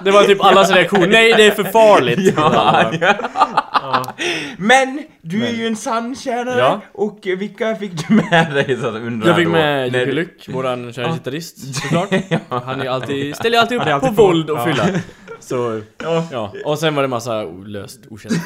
[0.04, 2.34] Det var typ allas reaktion, nej det är för farligt!
[2.38, 3.16] Ja, ja.
[4.58, 6.82] Men du är ju en sanntjänare Ja.
[6.94, 10.94] och vilka fick du med dig så att undra Jag fick med Jocke Lyck, våran
[10.94, 12.10] kära gitarrist såklart.
[12.50, 14.86] Han är alltid, ställer alltid upp på våld och fylla.
[15.48, 16.54] Så, Ja, ja.
[16.66, 18.38] Och sen var det massa löst okända.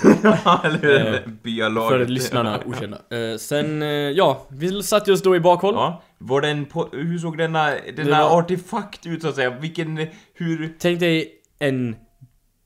[0.63, 1.13] eller hur?
[1.15, 1.89] Eh.
[1.89, 2.97] För lyssnarna okända.
[2.97, 5.73] Eh, sen, eh, ja, vi satt just då i bakhåll.
[5.75, 9.49] Ja, var den på, hur såg denna, denna var- artefakt ut så att säga?
[9.49, 10.75] Vilken, hur...
[10.79, 11.95] Tänk dig en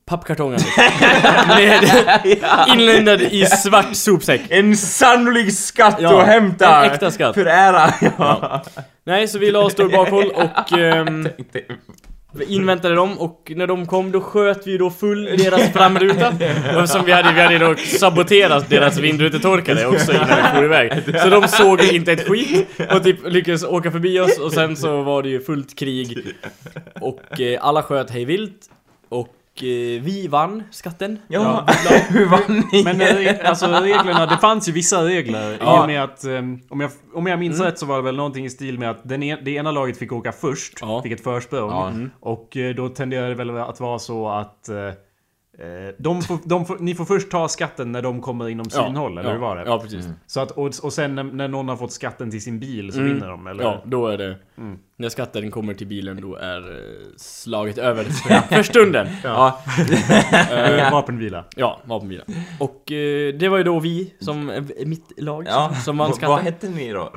[0.06, 0.52] pappkartong
[1.48, 1.84] med
[2.68, 4.42] inländad i svart sopsäck.
[4.50, 6.86] En sannolik skatt Ja, att hämta!
[6.86, 7.36] en äkta skatt.
[7.36, 7.94] För ära!
[8.18, 8.64] Ja.
[9.06, 11.62] Nej, så vi la oss då i bakhåll och Tänkte-
[12.36, 16.34] vi inväntade dem och när de kom då sköt vi då full deras framruta.
[16.82, 20.92] Och som vi hade, vi hade då saboterat deras vindrutetorkare också innan vi for iväg.
[21.22, 25.02] Så de såg inte ett skit och typ lyckades åka förbi oss och sen så
[25.02, 26.36] var det ju fullt krig.
[27.02, 28.70] Och eh, alla sköt hej vilt.
[29.10, 29.28] Och
[29.62, 31.20] vi vann skatten.
[31.28, 31.66] Ja,
[32.10, 32.84] hur vann ni?
[32.84, 35.54] Men eh, alltså reglerna, det fanns ju vissa regler.
[35.54, 35.82] I Ja.
[35.82, 38.46] och med att, ehm, om jag, om jag minns rätt så var det väl någonting
[38.46, 40.78] i stil med att den en, det ena laget fick åka först.
[40.82, 41.02] Ja.
[41.02, 41.70] Fick ett försprång.
[41.70, 41.88] Ja.
[41.88, 42.12] Mm.
[42.20, 44.94] Och eh, då tenderade det väl att vara så att eh, eh,
[45.98, 49.30] de får, de får, ni får först ta skatten när de kommer inom synhåll, eller
[49.30, 49.64] ja, hur var det?
[49.66, 50.06] Ja, precis.
[50.28, 53.00] Så att, och, och sen när, när någon har fått skatten till sin bil så
[53.00, 53.14] Mm.
[53.14, 53.64] vinner de, eller?
[53.64, 54.38] Ja, då är det...
[54.58, 54.78] Mm.
[54.98, 58.04] När skatten kommer till bilen då är eh, slaget över
[58.56, 59.08] för, stunden.
[59.24, 59.60] Ja,
[60.52, 61.44] Eh, Vapenvila.
[61.56, 62.26] Ja, vapenbilar.
[62.60, 65.74] Och eh, det var ju då vi, som eh, mitt lag, ja.
[65.86, 66.30] som vann skatten.
[66.30, 67.14] Vad hette ni då?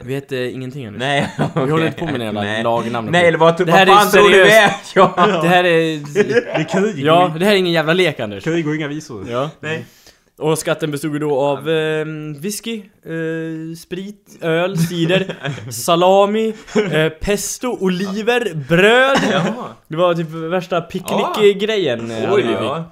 [0.00, 0.98] Vi hette ingenting ännu.
[0.98, 2.62] Nej, Vi håller inte på med den jävla Nej.
[2.62, 3.12] lagnamnet.
[3.12, 4.70] Nej, eller vad, Det vad här är fan tror du är?
[4.94, 5.12] Ja.
[5.42, 6.14] Det här är...
[6.14, 7.04] Det är krig.
[7.04, 8.44] Ja, det här är ingen jävla lek Anders.
[8.44, 9.26] Krig och inga visor.
[9.30, 9.50] Ja.
[9.60, 9.84] Nej.
[10.40, 12.04] Och skatten bestod ju då av eh,
[12.40, 15.36] whisky, eh, sprit, öl, cider,
[15.70, 16.54] salami,
[16.92, 19.18] eh, pesto, oliver, bröd.
[19.88, 22.84] Det var typ värsta picknickgrejen eh, hade Oj, vi ja.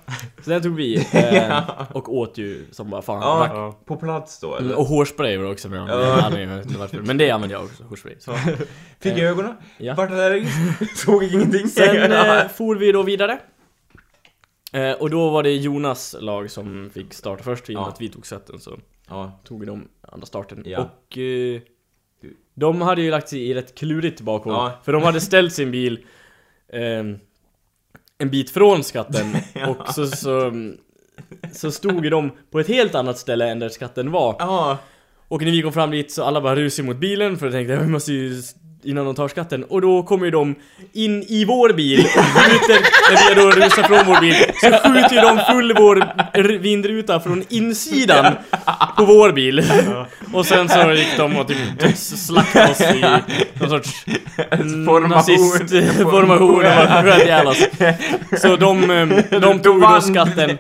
[0.44, 1.58] Så den tog vi eh,
[1.92, 3.20] och åt ju som bara fan.
[3.22, 3.78] Ja, Ja.
[3.87, 4.78] på plats då Mm, eller?
[4.78, 5.78] Och hårspray var det också med.
[5.78, 5.87] Ja.
[6.30, 6.38] Ja.
[6.40, 6.98] Jag vet inte varför.
[6.98, 8.14] Men det använder jag också, hårspray.
[8.18, 8.32] Så.
[9.00, 9.54] Fick jag ögonen?
[9.78, 9.94] Ja.
[9.94, 10.46] Vart där?
[10.96, 11.68] Såg ingenting.
[11.68, 13.38] Sen eh, for vi då vidare.
[14.72, 17.88] Eh, och då var det Jonas lag som fick starta först i och med Ja.
[17.92, 18.78] att vi tog sätten så
[19.09, 19.40] Ja.
[19.44, 20.62] tog de andra starten.
[20.66, 20.78] Ja.
[20.78, 21.61] Och eh,
[22.54, 24.52] de hade ju lagt sig i rätt klurigt bakom.
[24.52, 24.72] Ja.
[24.85, 26.07] För de hade ställt sin bil
[26.72, 27.18] ehm,
[28.18, 29.37] en bit från skatten.
[29.68, 30.52] Och så, så,
[31.52, 34.76] så stod ju de på ett helt annat ställe än där skatten var.
[35.28, 37.76] Och när vi kom fram dit så alla bara rusade mot bilen för jag tänkte
[37.76, 38.42] vi måste ju
[38.85, 39.64] innan de tar skatten.
[39.64, 40.55] Och då kommer ju de
[40.93, 45.14] in i vår bil och skjuter, när vi då rusar från vår bil, så skjuter
[45.14, 45.97] ju de full vår
[46.59, 48.37] vindruta från insidan
[48.97, 49.64] på vår bil.
[50.33, 53.05] Och sen så gick de och typ slaktade oss i
[53.61, 54.05] någon sorts
[54.87, 55.09] Formation.
[55.11, 57.67] nazistformation och bara sköt ihjäl oss.
[58.38, 60.51] Så de, eh, de tog då skatten.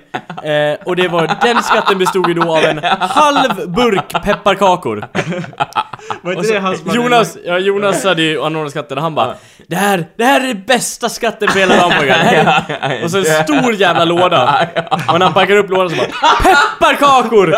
[0.44, 5.04] Eh, och det var, den skatten bestod ju då av en halv burk pepparkakor.
[6.22, 9.14] Var Och inte så, det hans Jonas, ja, Jonas hade ju anordnat skatten och han
[9.14, 9.34] bara
[9.66, 13.74] Det här, det här är det bästa skatten på hela är-" Och så en stor
[13.74, 14.68] jävla låda.
[15.08, 16.06] Och när han packar upp lådan så bara
[16.42, 17.54] Pepparkakor!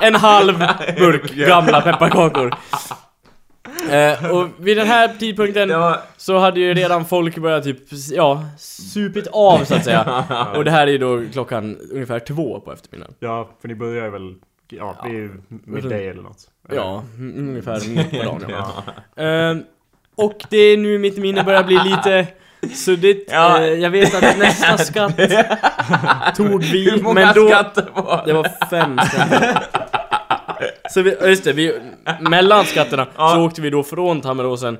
[0.00, 0.58] En halv
[0.98, 2.54] burk gamla pepparkakor.
[3.90, 6.00] Eh, och vid den här tidpunkten var...
[6.16, 7.78] så hade ju redan folk börjat typ,
[8.10, 10.24] ja, supit av så att säga.
[10.56, 13.14] Och det här är ju då klockan ungefär två på eftermiddagen.
[13.20, 14.34] Ja, för ni börjar väl...
[14.68, 16.50] Ja, det är ju middag eller något.
[16.70, 18.44] Ja, ungefär mitt på dagen.
[18.48, 18.84] Ja.
[19.22, 19.62] Ehm,
[20.14, 22.26] och det är nu mitt minne börjar bli lite
[22.74, 23.28] suddigt.
[23.32, 23.58] Ja.
[23.62, 25.16] Eh, jag vet att nästa skatt
[26.36, 27.48] tog vi, Hur många men då...
[27.48, 29.58] skatter var Det var fem skatter.
[30.90, 31.74] Så vi, ja, just det, vi,
[32.20, 33.30] mellan skatterna Ja.
[33.34, 34.78] så åkte vi då från Tammeråsen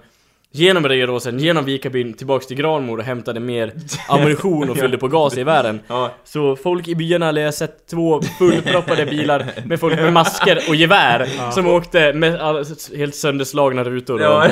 [0.55, 3.73] Genom Regeråsen, genom Vikabyn, tillbaks till Granmor och hämtade mer
[4.09, 5.81] ammunition och fyllde på gas i världen.
[5.89, 6.11] Ja.
[6.25, 10.75] Så folk i byarna hade jag sett två fullproppade bilar med folk med masker och
[10.75, 12.65] gevär som åkte med all,
[12.97, 14.47] helt sönderslagna rutor och Ja.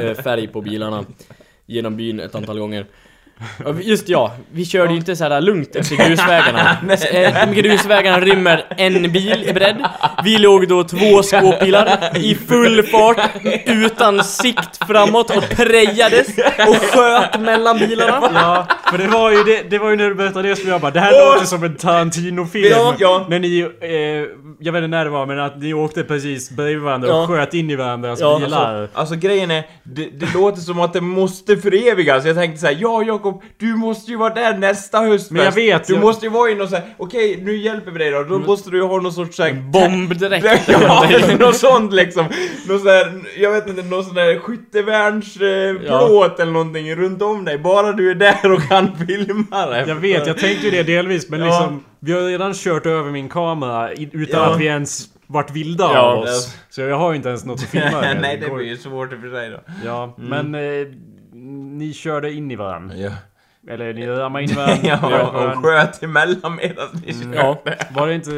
[0.00, 1.04] eh, färg på bilarna
[1.70, 2.86] genom byn ett antal gånger.
[3.82, 6.76] Just ja, vi körde ju inte så här lugnt efter grusvägarna.
[7.12, 9.76] Eh, grusvägarna rymmer en bil i bredd.
[10.24, 13.30] Vi låg då två skåpbilar i full fart
[13.66, 16.28] utan sikt framåt och prejades
[16.68, 18.30] och sköt mellan bilarna.
[18.34, 20.80] Ja, för det var ju det, det var ju när du berättade det som jag
[20.80, 22.68] bara Det här låter som en Tarantino-film.
[22.70, 23.26] Ja, ja.
[23.28, 23.90] När ni, eh,
[24.60, 27.26] jag vet inte när det var, men att ni åkte precis bredvid varandra och Ja.
[27.26, 28.88] sköt in i varandras Ja, bilar.
[28.94, 32.24] Alltså grejen är, det, det låter som att det måste förevigas.
[32.24, 35.30] Jag tänkte såhär, ja Jakob, du måste ju vara där nästa höstfest.
[35.30, 37.98] Men jag vet, Du jag- måste ju vara inne och säga, okej nu hjälper vi
[37.98, 38.22] dig då.
[38.22, 39.52] Då måste du ju ha någon sorts såhär...
[39.52, 40.68] Bombdräkt.
[40.68, 41.06] Ja,
[41.40, 42.24] något sånt liksom.
[42.68, 46.34] Någon sån där, jag vet inte, någon sån där skyttevärnsplåt eh, Ja.
[46.42, 47.58] eller någonting runt om dig.
[47.58, 49.84] Bara du är där och kan filma det.
[49.88, 51.46] Jag vet, jag tänkte ju det delvis, men Ja.
[51.46, 54.46] liksom Vi har redan kört över min kamera i- utan Ja.
[54.54, 56.56] att vi ens varit vilda Ja, av oss.
[56.70, 58.18] Så jag har ju inte ens något att filma med.
[58.20, 59.58] Nej, det blir ju svårt i och för sig då.
[59.84, 60.60] Ja, men eh,
[61.78, 62.96] ni körde in i varandra.
[62.96, 63.10] Ja.
[63.68, 64.78] Eller ni rammade in i varandra.
[64.88, 67.32] Ja, sköt och sköt emellan medan vi Mm.
[67.32, 67.62] Ja.
[67.90, 68.30] Var det inte...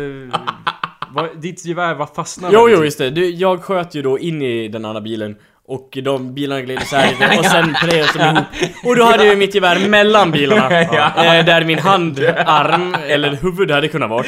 [1.14, 3.10] Var, ditt gevär var fastnat Jo, jo, just det.
[3.10, 7.10] Du, jag sköt ju då in i den andra bilen och de bilarna gled isär
[7.20, 8.44] lite och sen prejades de ihop.
[8.84, 10.70] Och då hade jag mitt gevär mellan bilarna.
[10.92, 11.36] Ja.
[11.36, 14.24] Eh, där min handarm, eller huvud hade kunnat vara.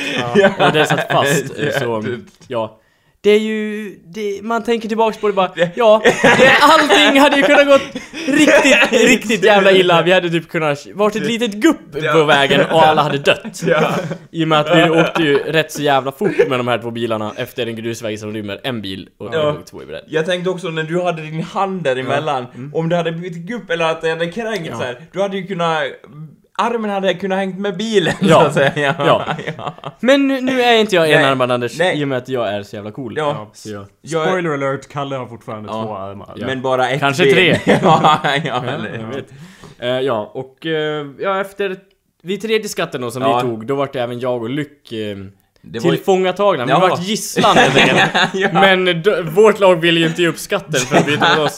[0.66, 1.46] Och det satt fast.
[1.78, 2.02] Så,
[2.48, 2.80] ja.
[3.24, 7.42] Det är ju, det, man tänker tillbaks på det bara, ja, det, allting hade ju
[7.42, 7.82] kunnat gått
[8.26, 10.02] riktigt, riktigt jävla illa.
[10.02, 13.62] Vi hade typ kunnat varit ett litet gupp på vägen och alla hade dött.
[13.66, 13.90] Ja.
[14.30, 16.90] I och med att vi åkte ju rätt så jävla fort med de här två
[16.90, 19.56] bilarna efter en grusväg som rymmer en bil och Ja.
[19.70, 20.04] två i bredd.
[20.08, 23.84] Jag tänkte också när du hade din hand däremellan, om det hade blivit gupp eller
[23.84, 24.78] att det hade kränkt Ja.
[24.78, 25.82] så här, du hade ju kunnat
[26.58, 28.40] armen hade kunnat hängt med bilen Ja.
[28.40, 28.94] så att säga.
[28.98, 29.24] Ja.
[29.56, 29.74] ja.
[30.00, 32.00] Men nu, nu är inte jag enarmad Anders, Nej.
[32.00, 33.14] i och med att jag är så jävla cool.
[33.16, 33.50] Ja.
[33.64, 35.82] Jag- Spoiler alert, Kalle har fortfarande Ja.
[35.82, 36.32] två armar.
[36.36, 36.46] Ja.
[36.46, 37.34] Men bara ett Kanske ben.
[37.34, 37.58] tre.
[37.82, 39.32] ja, ja, eller, jag vet.
[39.78, 41.76] Eh, ja, och eh, ja, efter
[42.22, 43.36] vid tredje skatten då som Ja.
[43.36, 45.16] vi tog, då vart även jag och Lyck eh,
[45.66, 46.64] Det var tillfångatagna.
[46.64, 46.78] Vi Ja.
[46.78, 47.56] vart gisslan.
[48.34, 48.48] Ja.
[48.52, 49.02] Men
[49.34, 51.56] vårt lag ville ju inte ge upp skatten för att byta med oss.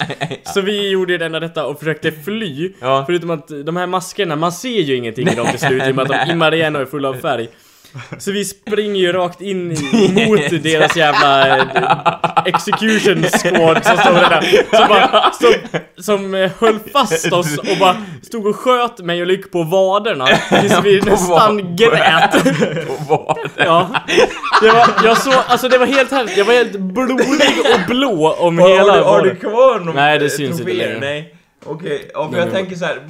[0.55, 2.73] Så vi gjorde det enda detta och försökte fly.
[2.81, 3.03] Ja.
[3.07, 5.97] Förutom att de här maskerna, man ser ju ingenting i dem till slut i och
[5.97, 7.49] med att de immar igen och är fulla av färg.
[8.19, 9.69] Så vi springer ju rakt in
[10.29, 11.65] mot deras jävla eh,
[12.45, 14.77] execution squad som stod där.
[14.77, 15.55] Som, bara, som,
[15.99, 20.27] som eh, höll fast oss och bara stod och sköt mig och Lyck på vaderna
[20.27, 22.45] tills vi nästan grät.
[22.87, 23.39] På vad?
[23.57, 23.91] Ja.
[24.61, 26.37] Det var, jag såg, alltså det var helt hemskt.
[26.37, 27.27] Jag var helt blodig
[27.75, 31.01] och blå om hela du, har du kvar någon Nej, det syns inte längre.
[31.01, 31.33] Nej.
[31.69, 33.01] Okej, ja, för Nej, jag tänker så här,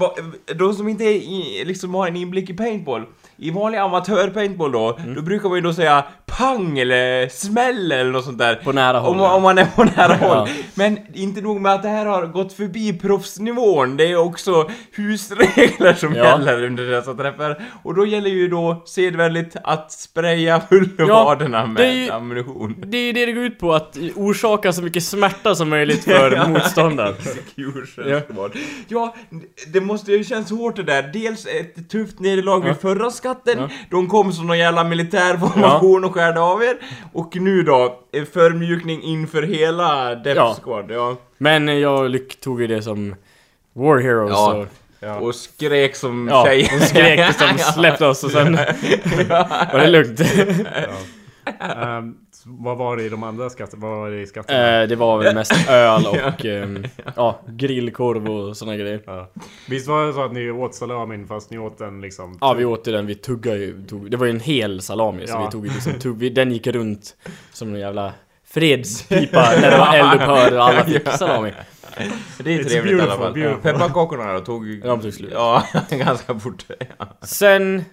[0.54, 3.02] de som inte är liksom har en inblick i paintball,
[3.38, 5.14] i vanlig amatör-paintball då, Mm.
[5.14, 8.54] då brukar man ju då säga pang eller smäll eller något sånt där.
[8.54, 9.16] På nära håll.
[9.16, 10.34] Om, om man är på nära Ja.
[10.34, 10.48] håll.
[10.74, 15.94] Men inte nog med att det här har gått förbi proffsnivån, det är också husregler
[15.94, 16.24] som Ja.
[16.24, 17.62] gäller under dessa träffar.
[17.82, 22.74] Och då gäller ju då sedvänligt att spraya pulvervaderna med det ju- ammunition.
[22.86, 26.04] Det är ju det det går ut på, att orsaka så mycket smärta som möjligt
[26.04, 27.14] för motståndaren.
[27.96, 28.20] Ja.
[28.88, 29.14] Ja,
[29.72, 31.02] det måste ju känns hårt det där.
[31.12, 33.58] Dels ett tufft nederlag vid förra skatten.
[33.58, 33.68] Ja.
[33.90, 36.76] De kom som någon jävla militärformation och skärde av er.
[37.12, 37.98] Och nu då,
[38.32, 40.56] förmjukning inför hela Death Ja.
[40.62, 40.90] Squad.
[40.90, 41.16] Ja.
[41.38, 43.14] Men eh, jag tog ju det som
[43.72, 44.54] War Heroes Ja.
[44.54, 44.66] och...
[45.00, 45.14] Ja.
[45.16, 46.68] Och skrek som Ja, tjej.
[46.70, 48.52] hon skrek som släppte oss och sen
[49.72, 50.20] var det lugnt.
[51.60, 52.14] Ehm,
[52.48, 53.86] vad var det i de andra skatterna?
[53.86, 54.82] Vad var det i skatterna?
[54.82, 56.84] Eh, det var väl mest öl och ehm,
[57.16, 59.02] ja, grillkorv och såna grejer.
[59.06, 59.30] Ja.
[59.68, 62.38] Visst var det så att ni åt salamin fast ni åt den liksom...
[62.40, 65.26] Ja, vi åt ju den, vi tuggade ju, tog, det var ju en hel salami
[65.26, 67.16] så vi tog ju liksom, tugg, vi, den gick runt
[67.52, 68.12] som en jävla
[68.44, 71.52] fredspipa när det var eldupphör och alla fick salami.
[72.38, 73.34] Det är It's trevligt i alla fall.
[73.62, 74.68] Pepparkakorna tog...
[74.68, 75.30] Ja, de tog slut.
[75.34, 76.64] Ja, ganska fort.
[76.98, 77.06] Ja.
[77.22, 77.84] Sen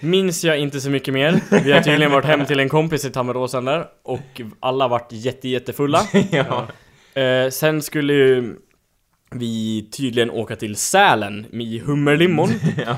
[0.00, 1.40] minns jag inte så mycket mer.
[1.64, 5.48] Vi har tydligen varit hem till en kompis i Tammeråsen där och alla vart jätte,
[5.48, 6.00] jättefulla.
[6.30, 6.66] ja.
[7.20, 8.56] Eh, sen skulle ju
[9.30, 12.50] vi tydligen åka till Sälen i hummerlimon.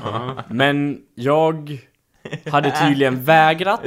[0.49, 1.79] Men jag
[2.51, 3.81] hade tydligen vägrat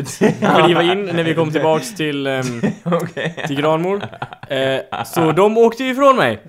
[0.64, 2.28] kliva in när vi kom tillbaks till,
[2.84, 3.44] Okej.
[3.48, 4.02] till Granmor.
[4.48, 6.40] Eh, så de åkte ifrån mig.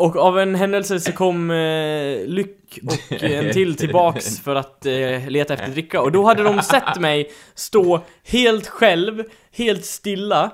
[0.00, 5.28] Och av en händelse så kom eh, Lyck och en till tillbaks för att eh,
[5.28, 6.00] leta efter dricka.
[6.00, 10.50] Och då hade de sett mig stå helt själv, helt stilla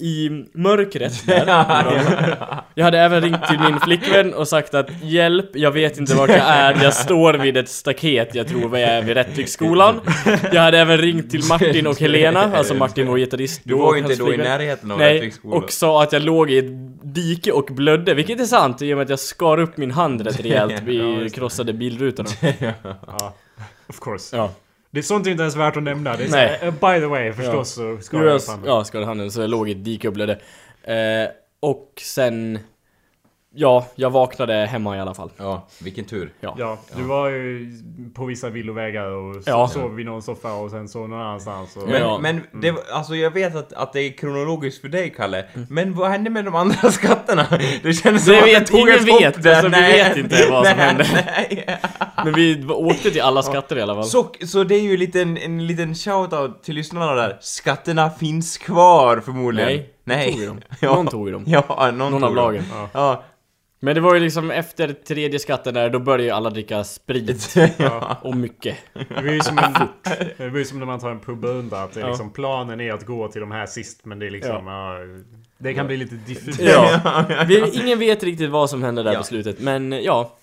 [0.00, 1.46] i mörkret där.
[2.74, 6.30] Jag hade även ringt till min flickvän och sagt att hjälp, jag vet inte vart
[6.30, 10.00] jag är, jag står vid ett staket, jag tror vi är vid Rättviksskolan.
[10.52, 14.02] Jag hade även ringt till Martin och Helena, alltså Martin var gitarrist Du var ju
[14.02, 17.64] inte då i närheten av Nej, och sa att jag låg i ett dike och
[17.70, 20.72] blödde, vilket är sant i och med att jag skar upp min hand rätt rejält
[20.86, 21.30] Ja, det.
[21.34, 22.28] krossade bilrutorna.
[23.06, 23.34] Ja.
[23.88, 24.36] Of course.
[24.36, 24.50] Ja,
[24.90, 26.16] Det är sånt inte ens värt att nämna.
[26.16, 26.58] Det är så, Nej.
[26.62, 28.62] eh, by the way, förstås så ska Jo, jag jag, fan...
[28.66, 30.32] ja skadade handen så jag låg i ett dike och blödde.
[30.82, 31.28] Eh,
[31.60, 32.58] och sen...
[33.54, 35.30] Ja, jag vaknade hemma i alla fall.
[35.36, 36.32] Ja, vilken tur.
[36.40, 36.54] Ja.
[36.58, 37.72] Ja, du var ju
[38.14, 39.68] på vissa villovägar och Ja.
[39.68, 41.76] sov vid någon soffa och sen sov någon annanstans.
[41.76, 41.88] Och...
[41.88, 42.18] Men, Ja.
[42.18, 45.94] men det, var- alltså jag vet att, att det är kronologiskt för dig Kalle, men
[45.94, 47.46] vad hände med de andra skatterna?
[47.82, 49.54] Det känns Det som vet- att det tog ingen ett hopp vet, där.
[49.64, 51.06] alltså, vi vet inte vad som nej, hände.
[51.36, 51.78] Nej.
[52.24, 54.04] Men vi åkte till alla skatter i alla fall.
[54.04, 57.38] Så, så det är ju liten, en liten shoutout till lyssnarna där.
[57.40, 59.68] Skatterna finns kvar förmodligen.
[59.70, 60.32] Nej, Nej.
[60.32, 60.60] tog dem.
[60.80, 60.94] Ja.
[60.94, 61.44] Någon tog ju dem.
[61.46, 62.44] Ja, någon, Någon tog av dem.
[62.44, 62.64] lagen.
[62.72, 62.88] Ja.
[62.92, 63.24] Ja.
[63.82, 67.54] Men det var ju liksom efter tredje skatten där, då började ju alla dricka sprit.
[67.78, 68.16] Ja.
[68.22, 68.76] Och mycket.
[69.08, 69.72] Det var ju som, en,
[70.38, 71.82] det var ju som när man tar en pubrunda.
[71.82, 72.08] Att det är Ja.
[72.08, 74.66] liksom, planen är att gå till de här sist men det är liksom...
[74.66, 74.98] Ja.
[75.58, 76.60] det kan bli lite diffust.
[76.60, 77.24] Ja.
[77.48, 79.18] Vi, ingen vet riktigt vad som hände där Ja.
[79.18, 80.36] på slutet, men ja.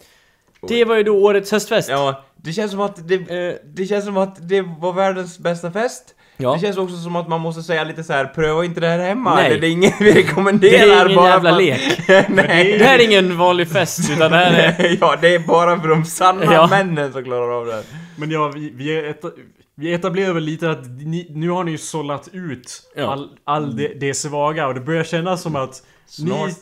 [0.67, 1.89] Det var ju då årets höstfest.
[1.89, 5.71] ja, det känns som att det, Eh, det känns som att det var världens bästa
[5.71, 6.15] fest.
[6.37, 6.53] Ja.
[6.53, 8.99] Det känns också som att man måste säga lite så här: pröva inte det här
[8.99, 9.35] hemma.
[9.35, 9.59] Nej.
[9.59, 10.71] Det är inget vi rekommenderar.
[10.87, 11.81] Det är ingen bara jävla att- lek.
[12.29, 12.77] Nej.
[12.79, 14.97] Det här är ingen vanlig fest, utan det här är...
[15.01, 16.67] ja, det är bara för de sanna Ja.
[16.67, 17.73] männen som klarar av det.
[17.73, 17.83] här.
[18.17, 19.29] Men ja, vi, vi, är eta,
[19.75, 23.11] vi etablerar väl lite att ni, nu har ni ju sållat ut Ja.
[23.11, 26.47] all, all det, det svaga och det börjar kännas som att Snart.
[26.47, 26.53] ni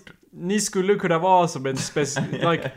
[0.59, 2.17] skulle kunna vara som en spec...
[2.31, 2.71] like,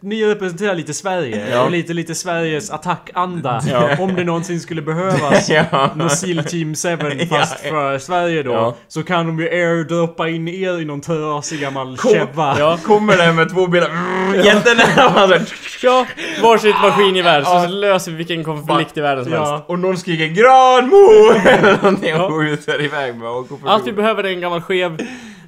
[0.00, 1.62] ni representerar lite Sverige Ja.
[1.64, 3.60] och lite, lite Sveriges attackanda.
[3.70, 3.96] Ja.
[3.98, 5.48] Om det någonsin skulle behövas.
[5.70, 5.90] ja.
[5.94, 7.70] Nocil Team 7 fast Ja.
[7.70, 8.52] för Sverige då.
[8.52, 8.76] Ja.
[8.88, 12.12] Så kan de ju airdroppa in er i någon trasig gammal Kom.
[12.12, 12.56] cheva.
[12.58, 12.78] Ja.
[12.84, 15.40] Kommer där med två bilar, mm, jättenära.
[15.82, 16.06] Ja,
[16.42, 19.64] varsitt maskingevär så löser vi vilken konflikt i världen som helst.
[19.66, 21.32] Och någon skriker GRANMO!
[21.48, 24.98] Eller någonting och skjuter iväg med och går Allt vi behöver är en gammal skev,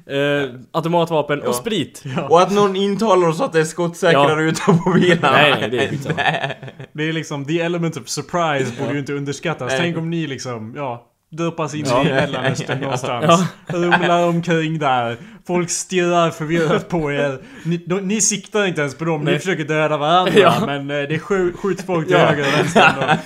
[0.09, 1.49] eh, automatvapen Ja.
[1.49, 2.03] och sprit.
[2.29, 4.35] Och att någon intalar oss att det är skottsäkra Ja.
[4.35, 5.31] rutor på bilarna.
[5.37, 6.15] Nej, det är skitsamma.
[6.93, 9.69] Det är liksom, the element of surprise borde ju inte underskattas.
[9.71, 9.79] Nej.
[9.79, 12.01] Tänk om ni liksom, ja, döpas in Ja.
[12.01, 12.83] i Mellanöstern Ja.
[12.83, 13.43] någonstans.
[13.67, 15.17] Rumlar omkring där.
[15.47, 17.39] Folk stirrar förvirrat på er.
[17.65, 19.39] Ni, de, ni siktar inte ens på dem, ni Nej.
[19.39, 20.33] försöker döda varandra.
[20.35, 20.53] Ja.
[20.65, 22.25] Men eh, det skj- skjuts folk till Ja.
[22.25, 23.17] höger och vänster.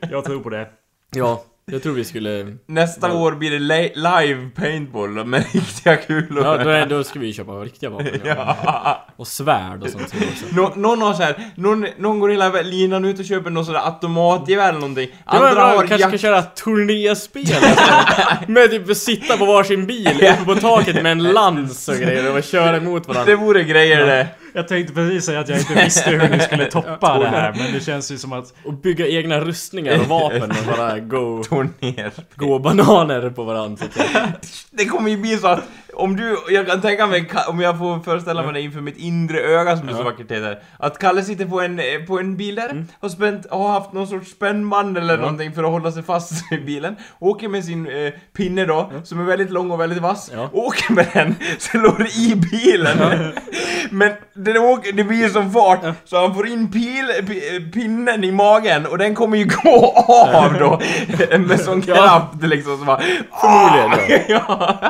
[0.10, 0.66] Jag tror på det.
[1.14, 2.56] Ja, jag tror vi skulle...
[2.66, 3.14] Nästa Ja.
[3.14, 6.44] år blir det li- live paintball med riktiga kulor.
[6.44, 8.20] Ja, då, är- då ska vi köpa riktiga vapen.
[8.24, 9.06] Ja.
[9.16, 10.14] Och svärd och sånt.
[10.52, 13.74] Nå, någon har så här, någon, någon går hela linan ut och köper någon sån
[13.74, 15.06] där automatgevär eller någonting.
[15.06, 16.20] Det Andra bra, har kanske ska jakt...
[16.22, 18.04] köra turnéspel nästan.
[18.48, 22.44] Med typ sitta på varsin bil uppe på taket med en lans och grejer och
[22.44, 23.36] köra emot Det varandra.
[23.36, 24.26] vore grejer det.
[24.52, 27.54] Jag tänkte precis säga att jag inte visste hur ni skulle toppa det här.
[27.58, 28.54] Men det känns ju som att...
[28.64, 32.10] Och bygga egna rustningar och vapen och bara gå, Turnér.
[32.36, 33.84] gå bananer på varandra.
[33.94, 34.00] så.
[34.70, 35.62] Det kommer ju bli så att
[35.94, 39.40] om du, jag kan tänka mig, om jag får föreställa mig det inför mitt inre
[39.40, 40.62] öga som det så vackert heter.
[40.78, 44.06] Att Kalle sitter på en, eh, på en bil där, har, spänt, har haft någon
[44.06, 45.20] sorts spännband eller Ja.
[45.20, 46.96] någonting för att hålla sig fast i bilen.
[47.18, 50.30] Åker med sin eh, pinne då, som är väldigt lång och väldigt vass.
[50.34, 50.48] Ja.
[50.52, 52.98] Åker med den, slår i bilen.
[53.90, 58.32] Men det, åker, det blir som fart, så han får in pil, pi- pinnen i
[58.32, 60.80] magen och den kommer ju gå av då.
[61.38, 61.94] med sån Ja.
[61.94, 62.78] kraft liksom.
[62.78, 63.00] Så bara,
[63.40, 64.80] Förmodligen, ja.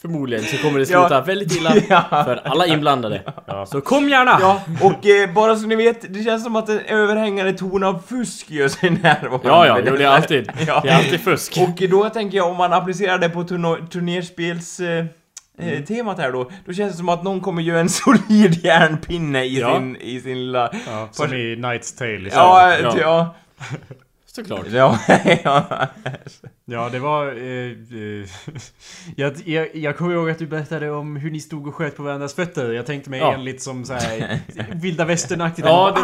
[0.00, 1.20] Förmodligen så kommer det sluta Ja.
[1.20, 2.02] väldigt illa Ja.
[2.10, 3.22] för alla inblandade.
[3.66, 4.38] Så kom gärna!
[4.40, 8.02] Ja, och eh, bara så ni vet, det känns som att en överhängande ton av
[8.08, 9.48] fusk gör sig närvarande.
[9.48, 10.50] Ja, ja, jo, det är alltid.
[10.66, 10.80] Ja.
[10.84, 11.58] Det är alltid fusk.
[11.60, 14.80] Och då tänker jag om man applicerar det på turno- turnerspels...
[14.80, 15.04] Eh,
[15.58, 19.44] eh, temat här då, då känns det som att någon kommer göra en solid järnpinne
[19.44, 19.74] i, Ja.
[19.74, 20.70] sin, i sin lilla...
[20.86, 22.30] Ja, som i Knight's Tale.
[22.32, 22.78] Ja, Ja.
[22.80, 22.94] ja.
[23.00, 23.34] ja.
[24.36, 24.66] Såklart.
[24.70, 24.98] ja,
[25.44, 25.88] ja.
[26.64, 27.26] Ja, det var...
[27.26, 28.28] Eh, eh,
[29.16, 32.02] jag, jag, jag kommer ihåg att du berättade om hur ni stod och sköt på
[32.02, 32.72] varandras fötter.
[32.72, 33.34] Jag tänkte mig Ja.
[33.34, 34.38] enligt som så här
[34.74, 35.66] vilda västern-aktigt.
[35.68, 36.00] Ja, det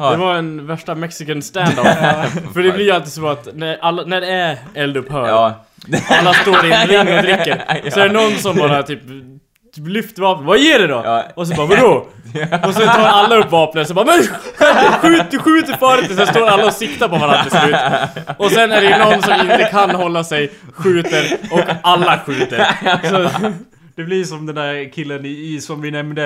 [0.00, 1.86] var, det var en värsta mexican standoff.
[2.52, 5.64] För det blir ju alltid så att när, alla, när det är eldupphör, ja.
[6.08, 9.00] alla står i en ring och dricker, så är det någon som bara typ
[9.74, 11.02] typ lyfter vapen, vad ger det då?
[11.04, 11.24] Ja.
[11.34, 12.06] Och så bara vadå?
[12.66, 14.24] Och så tar alla upp vapnen så bara men
[15.00, 16.02] skjut, du skjuter förut!
[16.02, 16.16] inte!
[16.16, 17.76] Sen står alla och siktar på varandra till slut.
[18.36, 22.66] Och sen är det ju någon som inte kan hålla sig, skjuter och alla skjuter.
[23.10, 23.30] Så,
[23.98, 26.24] det blir som den där killen i, i som vi nämnde,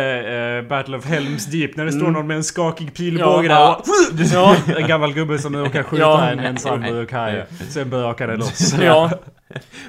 [0.59, 3.51] eh, Battle of Helms Deep, när det står någon med en skakig pilbåge Mm.
[3.51, 3.83] Ja.
[4.13, 6.29] där ja, En gammal gubbe som råkar skjuta Ja.
[6.31, 7.45] en ensam burkaj.
[7.71, 8.75] Sen brakar det loss.
[8.83, 9.11] ja.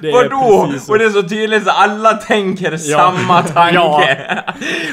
[0.00, 0.72] Det Vadå?
[0.88, 4.42] Och det är så tydligt så alla tänker samma tanke.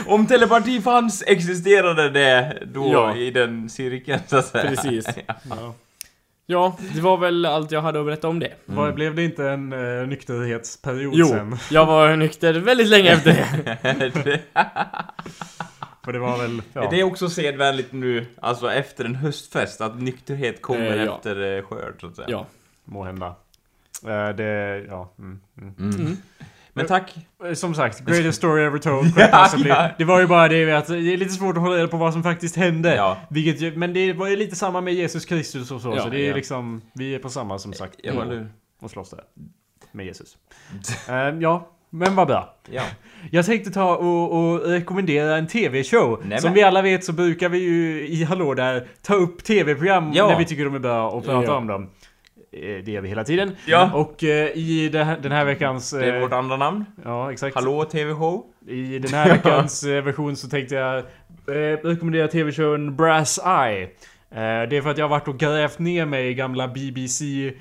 [0.05, 4.69] Om telepati fanns existerade det då i den cirkeln så att säga.
[4.69, 5.05] Precis.
[6.51, 6.77] Ja.
[6.93, 8.53] Det var väl allt jag hade att berätta om det.
[8.65, 11.57] Vad Blev det inte en uh, nykterhetsperiod Jo, sen?
[11.71, 14.41] jag var nykter väldigt länge efter det.
[16.03, 16.61] För det var väl...
[16.73, 16.87] Ja.
[16.89, 21.15] Det är också sedvänligt nu, alltså efter en höstfest, att nykterhet kommer Eh, ja.
[21.15, 22.27] efter eh, skörd så att säga.
[22.29, 22.45] Ja.
[22.85, 23.35] Må hända.
[24.07, 24.83] Eh, det...
[24.87, 25.13] Ja.
[25.19, 25.39] Mm,
[25.79, 26.17] mm.
[26.75, 26.85] Mm.
[26.87, 27.15] Men tack.
[27.45, 29.15] Eh, Som sagt, greatest story ever told.
[29.31, 29.69] possibly.
[29.69, 29.89] ja.
[29.97, 32.13] Det var ju bara det att det är lite svårt att hålla reda på vad
[32.13, 32.95] som faktiskt hände.
[32.95, 33.17] Ja.
[33.29, 35.93] Vilket men det var ju lite samma med Jesus Kristus och så.
[35.95, 36.35] Ja, så det är ja.
[36.35, 37.95] liksom, vi är på samma som sagt.
[38.03, 38.47] Ja, eller-
[38.81, 39.21] och slåss där.
[39.91, 40.37] Med Jesus.
[41.09, 42.55] Eh, ja, men vad bra.
[42.71, 42.83] ja.
[43.31, 46.23] Jag tänkte ta och, och rekommendera en TV-show.
[46.39, 50.27] Som vi alla vet så brukar vi ju i Hallå där ta upp TV-program Ja.
[50.27, 51.55] när vi tycker de är bra och prata Ja.
[51.55, 51.89] om dem.
[52.53, 53.55] Eh, Det gör vi hela tiden.
[53.65, 53.91] Ja.
[53.93, 55.91] Och eh, i det här, den här veckans...
[55.91, 56.85] Det är eh, vårt andra namn.
[57.03, 57.55] Ja, exakt.
[57.55, 58.43] Hallå TV-show.
[58.67, 61.03] I den här veckans version så tänkte jag
[61.83, 63.89] rekommendera TV-showen Brass Eye.
[64.69, 67.53] Det är för att jag har varit och grävt ner mig i gamla BBC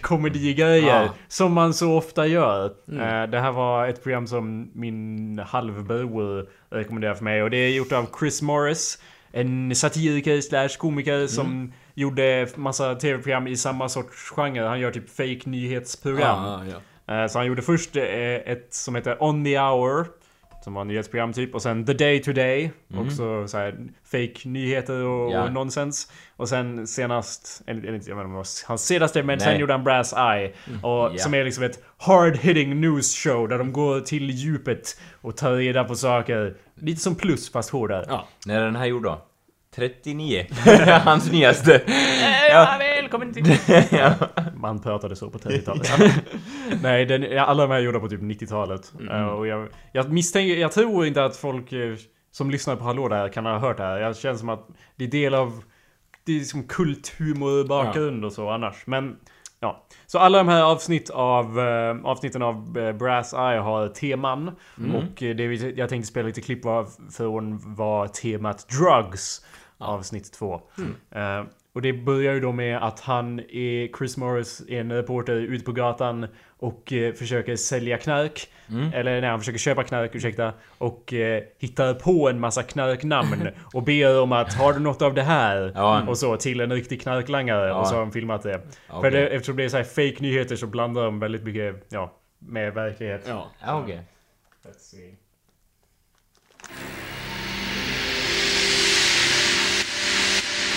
[0.00, 1.02] komedigrejer.
[1.02, 1.14] Ja.
[1.28, 2.72] Som man så ofta gör.
[2.88, 3.30] Mm.
[3.30, 7.42] Det här var ett program som min halvbror rekommenderade för mig.
[7.42, 8.98] Och det är gjort av Chris Morris.
[9.32, 14.60] En satiriker slash komiker som gjorde massa tv-program i samma sorts genre.
[14.68, 16.44] Han gör typ fake nyhetsprogram.
[16.44, 16.60] Ah,
[17.06, 17.22] ja.
[17.22, 20.06] Eh, Så han gjorde först eh, ett som heter On the Hour.
[20.64, 21.54] Som var nyhetsprogram typ.
[21.54, 22.70] Och sen The Day Today.
[22.96, 23.74] Också så här
[24.04, 25.42] fake nyheter och, Ja.
[25.44, 26.12] och nonsens.
[26.36, 29.40] Och sen senast, eller, eller inte, jag vet inte om det var hans senaste, men
[29.40, 29.60] sen Nej.
[29.60, 30.52] gjorde han Brass Eye.
[30.82, 31.12] Och, Ja.
[31.18, 35.52] Som är liksom ett hard hitting news show där de går till djupet och tar
[35.52, 36.54] reda på saker.
[36.74, 38.04] Lite som plus fast hårdare.
[38.08, 38.26] Ja.
[38.46, 39.22] När är den här gjord då?
[39.74, 40.46] 39.
[41.04, 41.82] Hans nyaste.
[42.50, 42.76] Ja.
[42.78, 43.56] välkommen till...
[44.54, 45.90] Man pratade så på 30-talet.
[46.82, 48.92] Nej, den, alla de här är gjorda på typ 90-talet.
[49.00, 49.08] Mm.
[49.08, 51.94] Eh, och jag, jag misstänker, jag tror inte att folk eh,
[52.30, 54.00] som lyssnar på Hallå där kan ha hört det här.
[54.00, 55.62] Jag känner som att det är del av...
[56.24, 58.86] Det är som kulthumor bakgrund och så annars.
[58.86, 59.16] Men
[59.60, 59.84] ja.
[60.06, 64.48] Så alla de här avsnitt av, eh, avsnitten av eh, Brass Eye har teman.
[64.94, 66.62] Och eh, det vi, jag tänkte spela lite klipp
[67.16, 69.44] från var temat Drugs.
[69.80, 70.60] Avsnitt två.
[71.10, 75.34] Eh, och det börjar ju då med att han är, Chris Morris, är en reporter
[75.34, 76.26] ute på gatan
[76.58, 78.48] och eh, försöker sälja knark.
[78.94, 80.52] Eller nej, han försöker köpa knark, ursäkta.
[80.78, 83.48] Och eh, hittar på en massa knarknamn.
[83.74, 85.72] och ber om att har du något av det här?
[85.74, 86.02] Ja.
[86.08, 87.72] Och så till en riktig knarklangare.
[87.72, 88.60] Och så har de filmat det.
[88.88, 89.10] För Okej.
[89.10, 92.74] det, eftersom det är så här fake nyheter så blandar de väldigt mycket, ja, med
[92.74, 93.24] verklighet.
[93.28, 94.02] Ja, ja okej.
[94.64, 95.16] Let's see.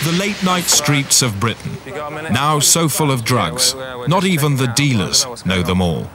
[0.03, 1.77] The late night streets of Britain,
[2.31, 3.75] now so full of drugs,
[4.07, 6.05] not even the dealers know them all.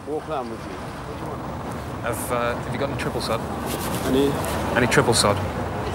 [2.03, 3.41] Have, uh, have you got any triple sod?
[4.07, 4.33] Any
[4.77, 5.37] Any triple sod?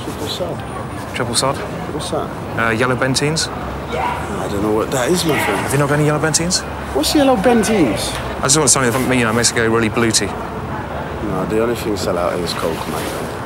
[0.04, 1.16] triple sod?
[1.16, 1.58] Triple sod?
[1.94, 2.30] What's that?
[2.58, 3.48] Uh, yellow bentines?
[3.50, 5.60] I don't know what that is, my friend.
[5.60, 6.62] Have you not got any yellow bentines?
[6.96, 8.10] What's yellow bentines?
[8.40, 10.28] I just want something that you know makes it go really bluety.
[11.28, 13.41] No, the only thing sell out here is coke, my friend.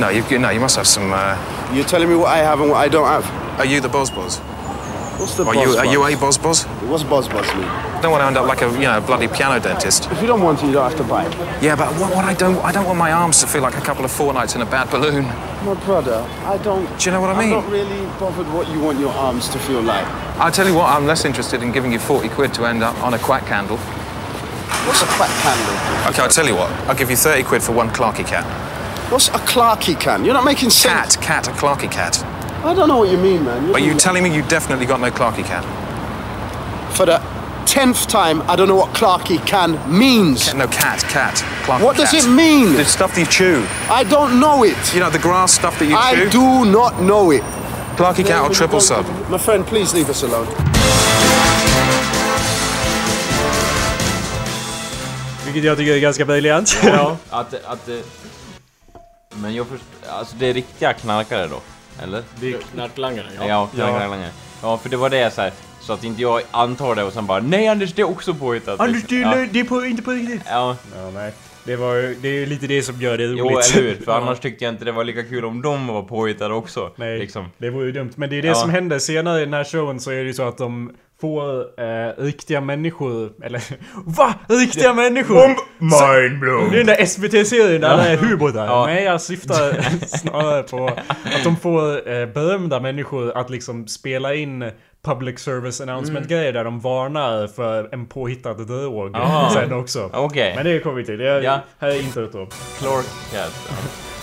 [0.00, 1.12] No, you, you no, you must have some.
[1.12, 1.36] Uh,
[1.72, 3.24] You're telling me what I have and what I don't have.
[3.60, 4.38] are you the Boz Boz?
[5.18, 6.36] What's the Are buzz you are you a buzz?
[6.36, 6.90] Boz Boz?
[6.90, 7.62] What's buzz buzz mean?
[8.02, 10.10] Don't want to end up like a you know bloody piano dentist.
[10.10, 11.32] If you don't want it, you don't have to buy it.
[11.62, 13.80] Yeah, but what, what I don't I don't want my arms to feel like a
[13.80, 15.26] couple of fortnights in a bad balloon.
[15.64, 16.84] My brother, I don't.
[16.98, 17.54] Do you know what I mean?
[17.54, 20.04] I'm not really bothered what you want your arms to feel like.
[20.36, 23.00] I'll tell you what, I'm less interested in giving you 40 quid to end up
[23.04, 23.76] on a quack candle.
[23.78, 26.10] What's a quack candle?
[26.10, 28.44] Okay, I'll tell you what, I'll give you 30 quid for one Clarky cat.
[29.10, 30.24] What's a Clarky can?
[30.24, 31.16] You're not making sense.
[31.16, 32.24] Cat, cat, a Clarky cat.
[32.64, 33.66] I don't know what you mean, man.
[33.66, 35.64] You're Are you doing- telling me you definitely got no Clarky cat?
[36.96, 37.20] For the
[37.66, 40.54] tenth time, I don't know what Clarky can means.
[40.54, 41.44] No, cat, cat.
[41.64, 42.24] Clarky What does cat.
[42.24, 42.76] it mean?
[42.76, 43.64] The stuff that you chew.
[43.90, 44.94] I don't know it.
[44.94, 46.26] You know, the grass stuff that you I chew?
[46.28, 47.42] I do not know it.
[47.96, 49.04] Clarky cat or triple sub?
[49.30, 50.46] My friend, please leave us alone.
[55.44, 56.76] Vilket jag tycker är ganska briljant.
[56.84, 57.88] Ja, att, att...
[59.42, 61.60] Men jag förstår, alltså det är riktiga knarkare då?
[62.02, 62.22] Eller?
[62.40, 63.42] Det är knarklangare, ja.
[63.48, 63.68] Ja.
[63.76, 64.30] Ja, knarklangare.
[64.62, 65.52] Ja, för det var det så här.
[65.80, 68.80] Så att inte jag antar det och sen bara Nej Anders, det är också påhittat.
[68.80, 70.42] Anders, det är, det är på, inte på riktigt.
[70.46, 71.32] Ja, Ja, nej.
[71.64, 73.38] Det, var, ju- det är ju lite det som gör det roligt.
[73.38, 74.04] jo eller hur?
[74.04, 76.90] För annars tyckte jag inte det var lika kul om de var påhittade också.
[76.96, 77.50] Nej, Liksom.
[77.58, 78.12] det vore ju dumt.
[78.16, 78.54] Men det är det Ja.
[78.54, 80.94] som händer senare i den här showen så är det ju så att de
[81.24, 83.62] får eh, riktiga människor, eller
[84.16, 84.34] VA?
[84.48, 85.48] Riktiga människor?
[85.78, 86.70] Mindblown!
[86.70, 88.66] Det är den där SVT-serien där alla är hubåtar.
[88.66, 88.86] Ja.
[88.86, 90.86] Nej, jag syftar snarare på
[91.24, 94.70] att de får eh, berömda människor att liksom spela in
[95.04, 99.50] public service announcement-grejer där de varnar för en påhittad drog Ah.
[99.54, 100.10] sen också.
[100.12, 100.52] Okej.
[100.56, 101.18] Men det kommer vi till.
[101.18, 101.60] Det är, Ja.
[101.78, 102.46] Här är introt då.
[102.78, 104.13] Clark Cat.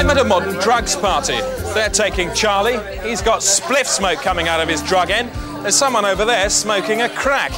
[0.00, 1.38] I'm at a modern drugs party.
[1.74, 2.78] They're taking Charlie.
[3.06, 5.30] He's got spliff smoke coming out of his drug end.
[5.62, 7.50] There's someone over there smoking a crack.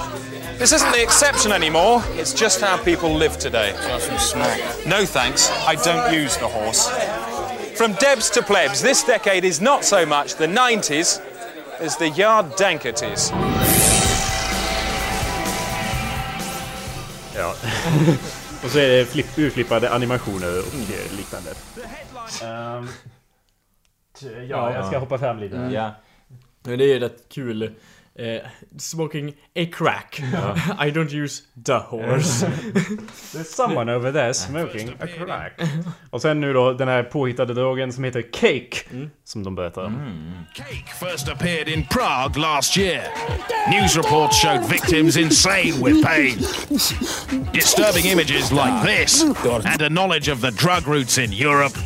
[0.58, 2.02] This isn't the exception anymore.
[2.14, 3.70] It's just how people live today.
[4.88, 5.52] No thanks.
[5.52, 6.88] I don't use the horse.
[7.78, 11.20] From Debs to plebs, this decade is not so much the 90s
[11.78, 13.30] as the yard dankerties.
[17.36, 17.50] Ja.
[18.64, 21.50] och så är det flipp, urflippade animationer och eh, liknande.
[22.42, 22.88] Ehm,
[24.20, 25.56] t- ja, jag ska hoppa fram lite.
[25.56, 25.70] här.
[25.70, 25.90] ja.
[26.62, 27.74] Men det är rätt kul.
[28.18, 28.40] Eh,
[28.78, 30.20] smoking a crack.
[30.78, 32.40] I don't use the horse.
[33.32, 35.60] There's someone over there smoking a crack.
[36.10, 38.76] Och sen nu då den här påhittade drogen som heter Cake.
[39.24, 40.32] Som de berättar om.
[40.54, 43.02] Cake first appeared in Prague last year.
[43.70, 46.38] News reports showed victims insane with pain.
[47.52, 49.22] Disturbing images like this
[49.64, 51.78] and a knowledge of the drug routes in Europe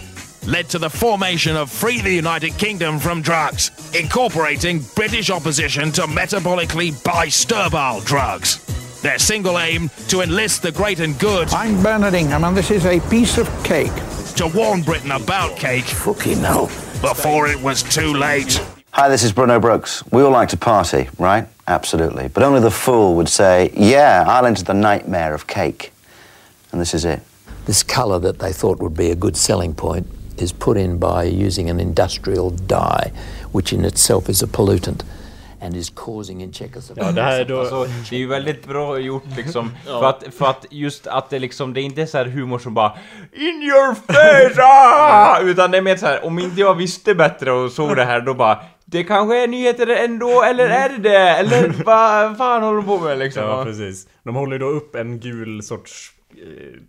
[0.46, 6.02] led to the formation of Free the United Kingdom from Drugs, incorporating British opposition to
[6.02, 8.58] metabolically bisturbal drugs.
[9.02, 12.86] Their single aim to enlist the great and good I'm Bernard Ingham, and this is
[12.86, 13.92] a piece of cake.
[14.36, 16.66] to warn Britain about cake Fucking hell.
[17.00, 18.60] before it was too late.
[18.92, 20.02] Hi, this is Bruno Brooks.
[20.10, 21.46] We all like to party, right?
[21.68, 22.28] Absolutely.
[22.28, 25.92] But only the fool would say, yeah, I'll enter the nightmare of cake.
[26.72, 27.20] And this is it.
[27.66, 30.06] This colour that they thought would be a good selling point
[30.42, 33.12] is put in by using an industrial dye,
[33.52, 35.04] which in itself is a pollutant
[35.60, 37.06] and is causing in Czechoslovakia.
[37.06, 37.60] Ja, det här är då...
[37.60, 39.70] Alltså, det är ju väldigt bra gjort liksom.
[39.84, 42.74] för, att, för att just att det liksom, det är inte så här humor som
[42.74, 42.92] bara
[43.32, 44.62] In your face!
[44.62, 45.40] Ah!
[45.42, 48.20] Utan det är mer så här, om inte jag visste bättre och såg det här
[48.20, 51.18] då bara Det kanske är nyheter ändå, eller är det det?
[51.18, 53.42] Eller vad fan håller de på med liksom?
[53.42, 54.06] Ja, precis.
[54.22, 56.12] De håller ju då upp en gul sorts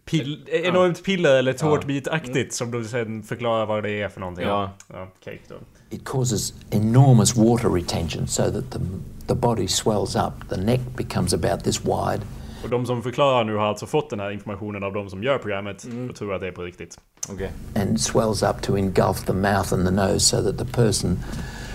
[0.05, 4.45] pill, enormt piller eller tårtbitaktigt som de sen förklarar vad det är för någonting.
[4.45, 4.71] Ja.
[4.93, 5.55] ja cake då.
[5.89, 8.79] It causes enormous water retention so that the,
[9.27, 10.49] the body swells up.
[10.49, 12.21] The neck becomes about this wide.
[12.63, 15.37] Och de som förklarar nu har alltså fått den här informationen av de som gör
[15.37, 16.09] programmet Mm.
[16.09, 16.99] och tror att det är på riktigt.
[17.29, 17.51] Okej.
[17.75, 21.19] and swells up to engulf the mouth and the nose so that the person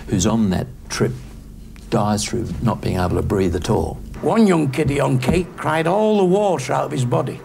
[0.09, 1.11] who's on that trip
[1.89, 3.97] dies through not being able to breathe at all.
[4.23, 7.39] One young kiddie on cake cried all the water out of his body.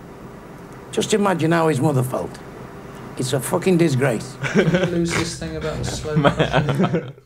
[0.92, 2.40] Just imagine how his mother felt.
[3.18, 4.36] It's a fucking disgrace.
[4.90, 7.12] lose this thing about the slow motion?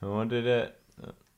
[0.00, 0.68] Ja, det är det.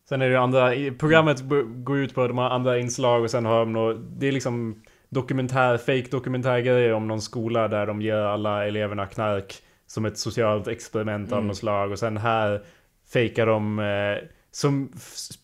[0.09, 1.43] Sen är det andra, programmet
[1.85, 4.83] går ut på de har andra inslag och sen har de nå, det är liksom
[5.09, 9.55] dokumentär, fake dokumentärgrejer om någon skola där de ger alla eleverna knark
[9.87, 11.49] som ett socialt experiment av Mm.
[11.49, 12.63] något slag och sen här
[13.13, 14.93] fejkar de eh, som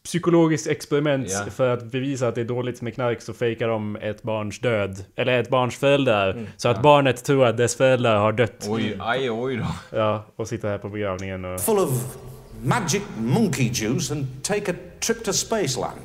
[0.02, 1.44] psykologiskt experiment Ja.
[1.50, 5.04] för att bevisa att det är dåligt med knark så fejkar de ett barns död.
[5.16, 6.30] Eller ett barns föräldrar.
[6.30, 6.46] Mm.
[6.56, 6.82] Så att Ja.
[6.82, 8.66] barnet tror att dess föräldrar har dött.
[8.68, 9.66] Oj, aj, oj då.
[9.98, 11.60] Ja, och sitter här på begravningen och...
[11.60, 12.16] full of
[12.62, 16.00] magic monkey juice and take a trip to Spaceland.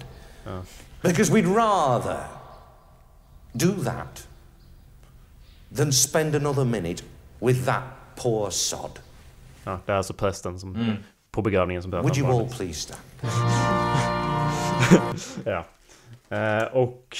[1.02, 2.18] Because we'd rather
[3.54, 4.28] do that
[5.78, 7.04] than spend another minute
[7.40, 7.84] with that
[8.16, 9.00] poor sod.
[9.64, 10.76] Ja, det är alltså prästen som...
[10.76, 10.96] Mm.
[11.32, 13.02] På begravningen som pratar Would you all please stand?
[15.46, 15.66] ja.
[16.38, 17.18] Eh, och...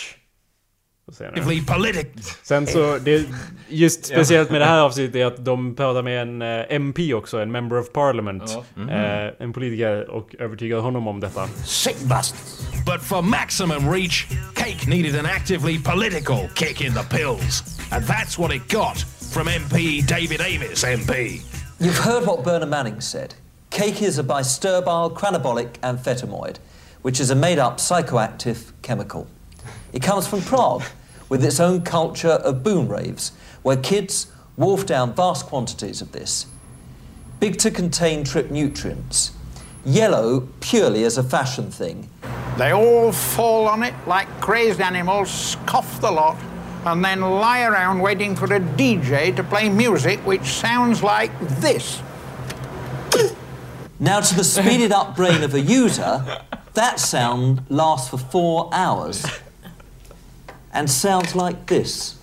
[2.44, 3.26] Sen så, det,
[3.68, 7.40] just speciellt med det här avsnittet är att de pratar med en eh, MP också,
[7.40, 8.44] en Member of Parliament.
[8.48, 8.64] Ja.
[8.76, 8.90] Mhm.
[8.90, 11.48] Eh, en politiker och övertygar honom om detta.
[11.66, 12.62] Sick bastards.
[12.86, 17.80] But for maximum reach, Cake needed an actively political kick in the pills.
[17.92, 18.98] And that's what it got
[19.34, 21.42] from MP David Amis, MP.
[21.80, 23.34] You've heard what Bernard Manning said.
[23.72, 26.58] Cake is a bisturbile cranabolic amphetamide,
[27.04, 29.28] which is a made up psychoactive chemical.
[29.94, 30.84] It comes from Prague,
[31.30, 36.48] with its own culture of boom raves, where kids wolf down vast quantities of this.
[37.40, 39.32] Big to contain trip nutrients.
[39.86, 42.10] Yellow purely as a fashion thing.
[42.58, 46.38] They all fall on it like crazed animals, cough the lot,
[46.84, 52.02] and then lie around waiting for a DJ to play music which sounds like this.
[54.02, 56.26] Now, to the speeded up brain of a user,
[56.74, 59.24] that sound lasts for four hours
[60.74, 62.18] and sounds like this.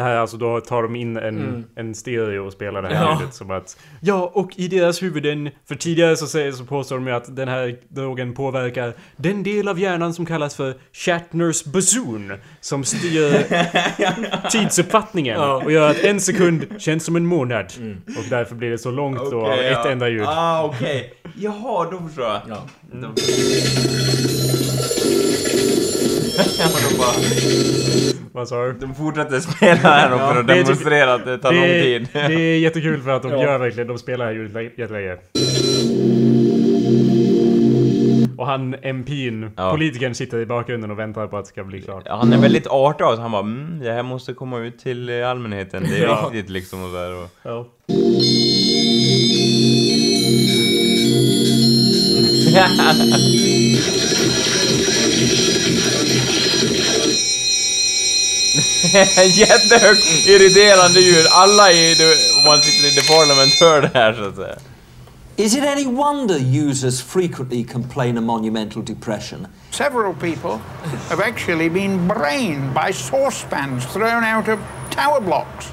[0.00, 1.64] Det här är alltså, då tar de in en, Mm.
[1.76, 3.16] en stereo och spelar det här Ja.
[3.20, 3.76] ljudet som att...
[4.00, 7.48] Ja, och i deras huvuden, för tidigare så, säger, så påstår de ju att den
[7.48, 12.32] här drogen påverkar den del av hjärnan som kallas för Shatners bazoon.
[12.60, 13.32] Som styr
[14.50, 15.62] tidsuppfattningen Ja.
[15.64, 17.66] och gör att en sekund känns som en månad.
[18.06, 19.90] Och därför blir det så långt då av Okej, ett ja.
[19.90, 20.24] enda ljud.
[20.26, 21.14] Ah, okej.
[21.40, 22.40] Jaha, då förstår jag.
[22.48, 22.66] Ja.
[26.58, 27.14] Ja, de bara...
[28.32, 28.72] Vad sa du?
[28.72, 32.08] De fortsätter spela här då för att typ- demonstrera att det tar lång tid.
[32.12, 35.16] det är jättekul för att de gör verkligen, de spelar här ljudet jättelänge.
[38.38, 39.70] Och han MP'n, Ja.
[39.70, 42.02] politikern sitter i bakgrunden och väntar på att det ska bli klart.
[42.06, 43.22] Ja, han är väldigt artig av sig.
[43.22, 45.82] Han bara mm, det här måste komma ut till eh, allmänheten.
[45.90, 46.28] Det är Ja.
[46.32, 47.28] viktigt liksom och där och...
[47.42, 47.66] Ja.
[59.38, 61.26] Jättehögt irriterande ljud.
[61.30, 64.56] Alla i, the- om man sitter i the parliament hör det här så att säga.
[65.36, 66.38] Is it any wonder
[66.68, 69.46] users frequently complain of monumental depression?
[69.70, 70.58] Several people
[71.08, 74.58] have actually been brained by saucepans thrown out of
[74.90, 75.72] tower blocks.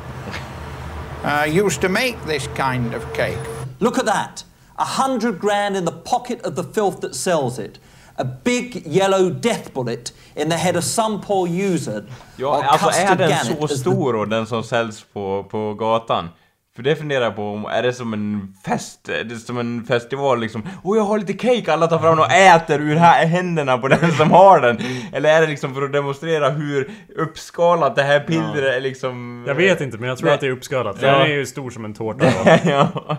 [1.25, 3.39] Uh, used to make this kind of cake.
[3.79, 4.43] Look at that.
[4.79, 7.79] A hundred grand in the pocket of the filth that sells it.
[8.17, 12.03] A big yellow death bullet in the head of some poor user.
[12.35, 16.29] Ja, alltså är den så stor och den som säljs på, på gatan?
[16.75, 19.09] För det funderar jag på, om- är det som en fest?
[19.09, 20.67] Är det som en festival liksom?
[20.83, 21.73] Åh, jag har lite cake!
[21.73, 24.77] Alla tar fram och äter ur här händerna på den som har den!
[25.13, 29.43] Eller är det liksom för att demonstrera hur uppskalat det här pillret är liksom...
[29.47, 30.35] Jag vet inte, men jag tror Nej.
[30.35, 30.95] att det är uppskalat.
[31.01, 31.11] Ja.
[31.11, 32.25] Den är ju stor som en tårta.
[32.65, 33.17] ja.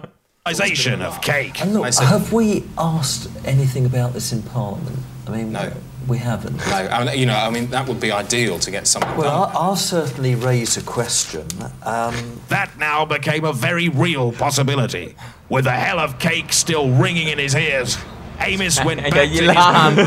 [0.59, 1.61] Realization of cake.
[1.61, 4.99] And look, have we asked anything about this in Parliament?
[5.27, 5.71] I mean, No.
[6.07, 6.57] we haven't.
[6.57, 9.47] No, I mean, you know, I mean, that would be ideal to get something Well,
[9.47, 9.51] done.
[9.55, 11.45] I- I'll certainly raise a question.
[11.83, 15.17] Um, That now became a very real possibility,
[15.51, 17.99] with the hell of cake still ringing in his ears.
[18.39, 19.63] Amos went Jag back to gillar his...
[19.65, 19.99] han.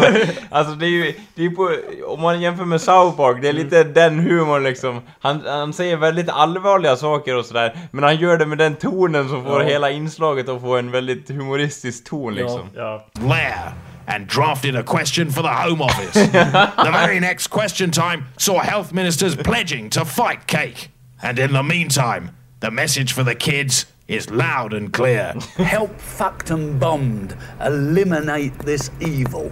[0.50, 1.76] Alltså det är ju, det är på,
[2.08, 5.02] om man jämför med South Park, det är lite den humorn liksom.
[5.20, 9.30] Han, han säger väldigt allvarliga saker och sådär, men han gör det med den tonen
[9.30, 9.68] som får Ja.
[9.68, 12.70] hela inslaget att få en väldigt humoristisk ton liksom.
[13.20, 13.74] Blair
[14.08, 16.14] and drafted a question for the Home Office.
[16.84, 20.90] the very next question time saw health ministers pledging to fight cake.
[21.24, 22.30] And in the meantime,
[22.62, 25.34] the message for the kids is loud and clear.
[25.58, 29.52] Help fucked and bombed eliminate this evil.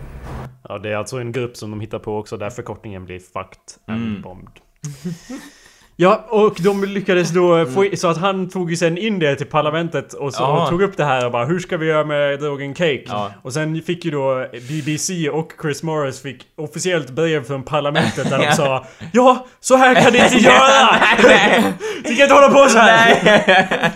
[0.69, 3.59] Ja, det är alltså en grupp som de hittar på också där förkortningen blir Fucked
[3.85, 4.21] and Mm.
[4.21, 4.59] Bombed.
[6.01, 9.35] Ja, och de lyckades då få i- så att han tog ju sen in det
[9.35, 10.63] till parlamentet och, så, Ja.
[10.63, 13.03] och tog upp det här och bara hur ska vi göra med drogen cake?
[13.07, 13.31] Ja.
[13.41, 18.37] Och sen fick ju då BBC och Chris Morris fick officiellt brev från parlamentet där
[18.49, 20.89] de sa Ja, så här kan ni inte göra!
[22.03, 23.91] Ni kan inte hålla på så här!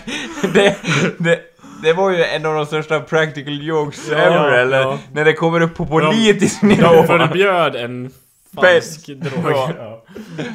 [0.54, 0.76] det,
[1.18, 1.38] det,
[1.82, 4.80] det var ju en av de största practical jokes Ja, ever, eller?
[4.80, 4.98] ja.
[5.12, 7.02] När det kommer upp på De- politisk de nivå.
[7.06, 8.10] förbjöd en
[8.54, 9.52] falsk drog.
[9.78, 10.04] Ja.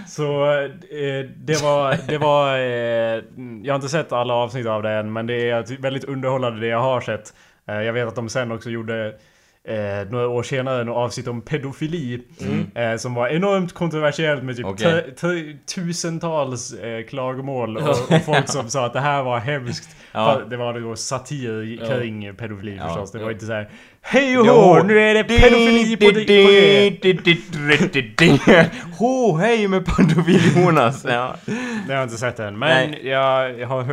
[0.08, 3.24] Så eh, det var, det var eh,
[3.64, 6.68] jag har inte sett alla avsnitt av det än men det är väldigt underhållande det
[6.68, 7.34] jag har sett.
[7.68, 9.16] Eh, jag vet att de sen också gjorde
[9.64, 12.91] Eh, några år senare något avsnitt om pedofili Mm.
[12.93, 14.66] eh, Som var enormt kontroversiellt med typ
[15.20, 20.41] tu- tusentals eh, klagomål och, och folk som sa att det här var hemskt Ja.
[20.50, 21.88] Det var då satir Ja.
[21.88, 22.88] kring pedofili Ja.
[22.88, 23.32] förstås Det var Ja.
[23.32, 23.70] inte så här
[24.02, 27.00] Hej och hå, nu är det pedofili på, G!
[28.97, 31.06] Ho, hej med pedofili Jonas!
[31.10, 31.36] Ja.
[31.88, 32.60] Det har jag inte sett än.
[32.60, 33.08] Men Nej.
[33.08, 33.84] jag har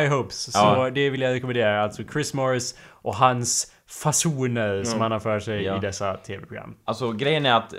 [0.00, 0.52] high hopes.
[0.52, 0.90] Så Ja.
[0.94, 1.82] det vill jag rekommendera.
[1.82, 5.02] Alltså Chris Morris och hans fasoner som Mm.
[5.02, 5.76] han har för sig Ja.
[5.76, 6.74] i dessa tv-program.
[6.84, 7.78] Alltså grejen är att, eh,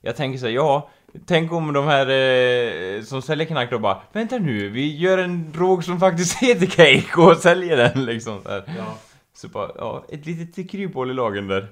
[0.00, 0.90] jag tänker så här, ja,
[1.26, 5.52] tänk om de här eh, som säljer knack då bara Vänta nu, vi gör en
[5.52, 8.62] drog som faktiskt heter cake och säljer den liksom så här.
[9.42, 11.68] Så bara, ja, ett litet kryphål i lagen där.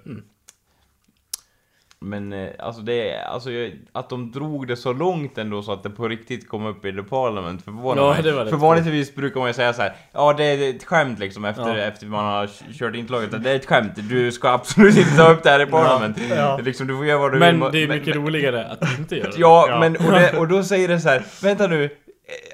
[2.02, 3.50] Men eh, alltså det alltså
[3.92, 6.92] att de drog det så långt ändå så att det på riktigt kom upp i
[6.92, 8.50] the parliament förvånar Ja, mig.
[8.50, 11.76] För vanligtvis brukar man ju säga så här, ja det är ett skämt liksom efter,
[11.78, 11.84] Ja.
[11.84, 13.34] efter man har kört inslaget.
[13.34, 16.16] att Det är ett skämt, du ska absolut inte ta upp det här i parlament.
[16.30, 16.60] Ja.
[16.64, 17.72] Liksom, du får göra vad du Men vill.
[17.72, 19.38] det är mycket roligare att inte göra det.
[19.38, 21.90] Ja, men och, det, och då säger det så här, vänta nu.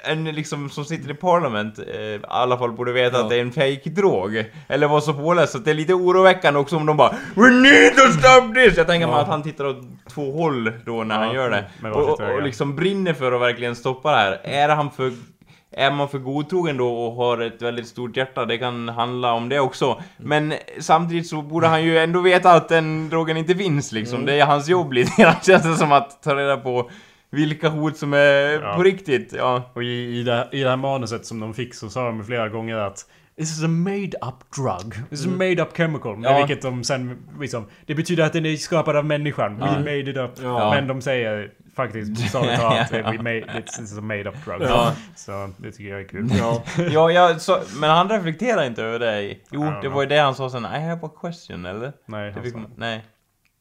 [0.05, 3.41] En liksom som sitter i parlament, eh, i alla fall borde veta att det är
[3.41, 6.97] en fake drog Eller var så påläst, så det är lite oroväckande också om de
[6.97, 8.77] bara We need to stop this!
[8.77, 9.23] Jag tänker mig Ja.
[9.23, 11.65] att han tittar åt två håll då när Ja, han gör det.
[11.91, 14.41] Och, och, och liksom brinner för att verkligen stoppa det här.
[14.45, 15.13] Är han för
[15.79, 19.49] är man för godtrogen då och har ett väldigt stort hjärta, det kan handla om
[19.49, 20.01] det också.
[20.17, 24.15] Men samtidigt så borde han ju ändå veta att den drogen inte finns liksom.
[24.15, 24.27] Mm.
[24.27, 26.91] Det är hans jobb lite grann, känns det som att ta reda på
[27.37, 28.75] vilka hot som är Ja.
[28.77, 29.33] på riktigt.
[29.37, 29.71] Ja.
[29.75, 32.49] Och i, i, det, i det här manuset som de fick så sa de flera
[32.49, 33.07] gånger att
[33.39, 35.09] This is a made up drug.
[35.11, 35.39] This is a Mm.
[35.51, 36.21] made up chemical.
[36.25, 36.39] Ja.
[36.39, 39.59] Vilket de sen liksom, Det betyder att den är skapad av människan.
[39.59, 39.79] We Ja.
[39.79, 40.31] made it up.
[40.43, 40.71] Ja.
[40.75, 43.11] Men de säger faktiskt bokstavligt talat Ja.
[43.11, 44.63] We made, is a made up drug.
[44.63, 44.93] Ja.
[45.17, 46.29] Så det tycker jag är kul.
[46.39, 49.37] Ja, ja jag, så, men han reflekterar inte över det.
[49.51, 50.65] Jo, det var ju det han sa sen.
[50.65, 51.93] I have a question, eller?
[52.07, 53.05] Nej, det fick sa- nej.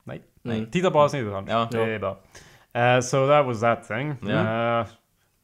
[0.03, 0.21] Nej.
[0.41, 0.67] Nej.
[0.71, 1.47] Titta på avsnittet han.
[1.49, 1.67] Ja.
[1.71, 2.17] Det är bra.
[2.76, 4.17] Uh, so that was that thing.
[4.21, 4.82] Ja.
[4.82, 4.88] Uh,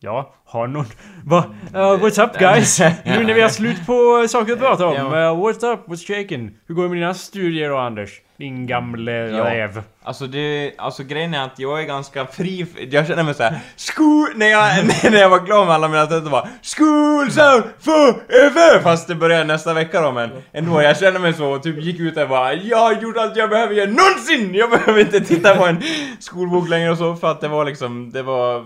[0.03, 0.85] ja, har någon...
[1.25, 1.45] Va?
[1.75, 2.79] Uh, what's up guys?
[2.79, 4.95] nu när vi har slut på saker att prata om.
[4.95, 5.03] Ja.
[5.03, 5.79] Uh, what's up?
[5.87, 6.51] What's shaking?
[6.67, 8.21] Hur går det med dina studier då Anders?
[8.37, 9.83] Din gamle räv.
[10.03, 14.27] Alltså det, alltså grejen är att jag är ganska fri, jag känner mig såhär School,
[14.35, 16.47] när jag, när jag var klar med alla mina tentor bara
[16.77, 18.81] School sound forever!
[18.81, 21.99] Fast det börjar nästa vecka då men ändå, jag känner mig så och typ gick
[21.99, 24.55] ut där och bara Jag har gjort allt jag behöver göra någonsin!
[24.55, 25.81] Jag behöver inte titta på en
[26.19, 28.63] skolbok längre och så för att det var liksom, det var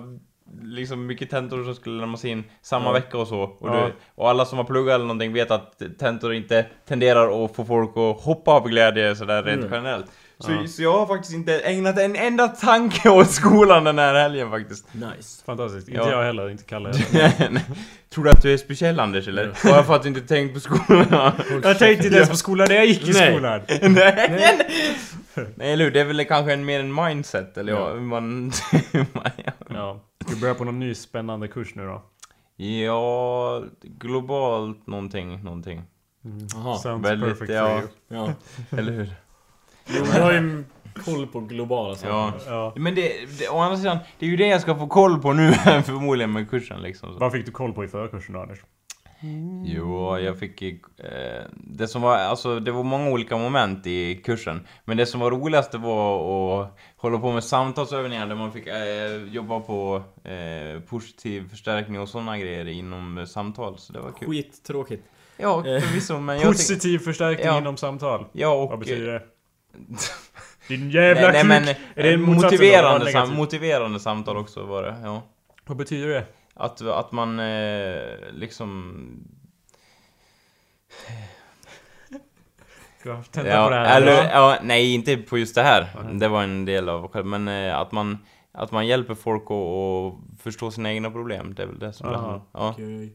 [0.75, 2.91] liksom mycket tentor som skulle lämnas in samma Ja.
[2.93, 3.39] vecka och så.
[3.41, 3.73] Och, Ja.
[3.73, 7.65] det, och alla som har pluggat eller någonting vet att tentor inte tenderar att få
[7.65, 9.73] folk att hoppa av glädje sådär rent Mm.
[9.73, 10.05] generellt.
[10.39, 10.67] Så, Ja.
[10.67, 14.93] så jag har faktiskt inte ägnat en enda tanke åt skolan den här helgen faktiskt.
[14.93, 15.43] Nice.
[15.45, 15.87] Fantastiskt.
[15.87, 16.01] Ja.
[16.01, 17.49] Inte jag heller, inte Kalle heller.
[17.49, 17.63] Nej.
[18.13, 19.51] Tror du att du är speciell Anders eller?
[19.63, 21.31] Bara för att du inte tänkt på skolan?
[21.63, 23.31] Jag tänkte inte ens på skolan när jag gick i Nej.
[23.33, 23.61] skolan.
[23.81, 24.65] Nej.
[25.55, 27.93] Nej eller hur, det är väl kanske en, mer en mindset eller ja, Ja.
[27.93, 28.51] hur man...
[29.69, 29.99] Ja.
[30.25, 32.01] Ska vi börja på någon ny spännande kurs nu då?
[32.57, 35.81] ja, globalt någonting, någonting.
[36.53, 36.77] Jaha.
[36.77, 37.65] Sounds Väldigt, perfect ja.
[37.65, 37.87] for you.
[38.07, 38.33] Ja.
[38.77, 39.15] Eller hur?
[39.87, 40.63] Jo, du har ju
[41.05, 42.09] koll på globala saker.
[42.09, 42.33] Ja.
[42.47, 42.73] Ja.
[42.75, 45.33] Men det, det, å andra sidan, det är ju det jag ska få koll på
[45.33, 45.53] nu
[45.85, 47.13] förmodligen med kursen liksom.
[47.13, 47.19] Så.
[47.19, 48.59] Vad fick du koll på i förra kursen då Anders?
[49.65, 54.67] Jo, jag fick eh, Det som var, alltså det var många olika moment i kursen
[54.85, 58.67] Men det som var roligast det var att hålla på med samtalsövningar där man fick
[58.67, 64.11] eh, jobba på eh, positiv förstärkning och sådana grejer inom eh, samtal Så det var
[64.11, 65.03] kul Skittråkigt.
[65.37, 67.57] Ja, förvisso men jag Positiv förstärkning Ja.
[67.57, 68.25] inom samtal.
[68.31, 68.69] Ja, och...
[68.69, 69.21] Vad betyder det?
[70.67, 71.49] Din jävla nej, nej, kuk!
[71.95, 72.17] men Är det då?
[72.17, 73.37] motiverande, sam, negativt?
[73.37, 75.23] motiverande samtal också var det, ja.
[75.65, 76.25] Vad betyder det?
[76.57, 79.03] Att, att man eh, liksom...
[83.03, 84.01] Du har haft Ja, på det här?
[84.01, 84.29] eller, Ja.
[84.31, 85.87] ja, nej inte på just det här.
[86.13, 88.17] Det var en del av själv, men eh, att man,
[88.51, 91.53] att man hjälper folk att att förstå sina egna problem.
[91.55, 92.41] Det är väl det som det handlar om.
[92.51, 92.69] ja.
[92.69, 93.13] okej.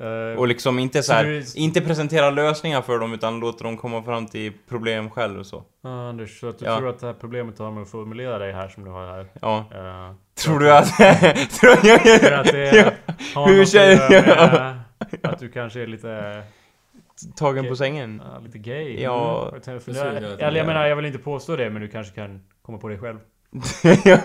[0.00, 3.64] Eh, Och liksom inte så så här, du- inte presentera lösningar för dem utan låta
[3.64, 5.64] dem komma fram till problem själv och så.
[5.82, 6.78] Ja, Anders, så att du Ja.
[6.78, 9.26] tror att det här problemet har med att formulera dig här som du har här?
[9.40, 9.58] Ja.
[9.58, 10.86] Eh, Tror du att...
[11.60, 12.02] tror jag...
[12.20, 12.94] Tror att det
[13.34, 14.76] har Hur något att känner
[15.22, 16.42] att du kanske är lite...
[17.36, 18.22] Tagen på sängen?
[18.32, 19.02] Ja, lite gay.
[19.02, 19.48] Ja.
[19.48, 19.60] Mm.
[19.66, 20.64] Jag, jag att eller jag är.
[20.66, 23.18] menar, jag vill inte påstå det, men du kanske kan komma på det själv.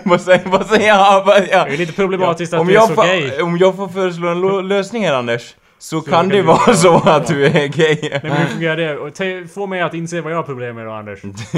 [0.04, 1.26] vad säger, vad säger jag?
[1.50, 1.64] Ja.
[1.64, 3.40] Det är lite problematiskt att om du är jag så får, gay.
[3.42, 7.02] Om jag får föreslå en lösning här Anders, så, Så kan det vara ja, så
[7.04, 7.14] ja.
[7.14, 7.98] att du är gay.
[8.00, 8.96] Nej men hur fungerar det?
[8.96, 11.20] Och Få mig att inse vad jag har problem med då Anders.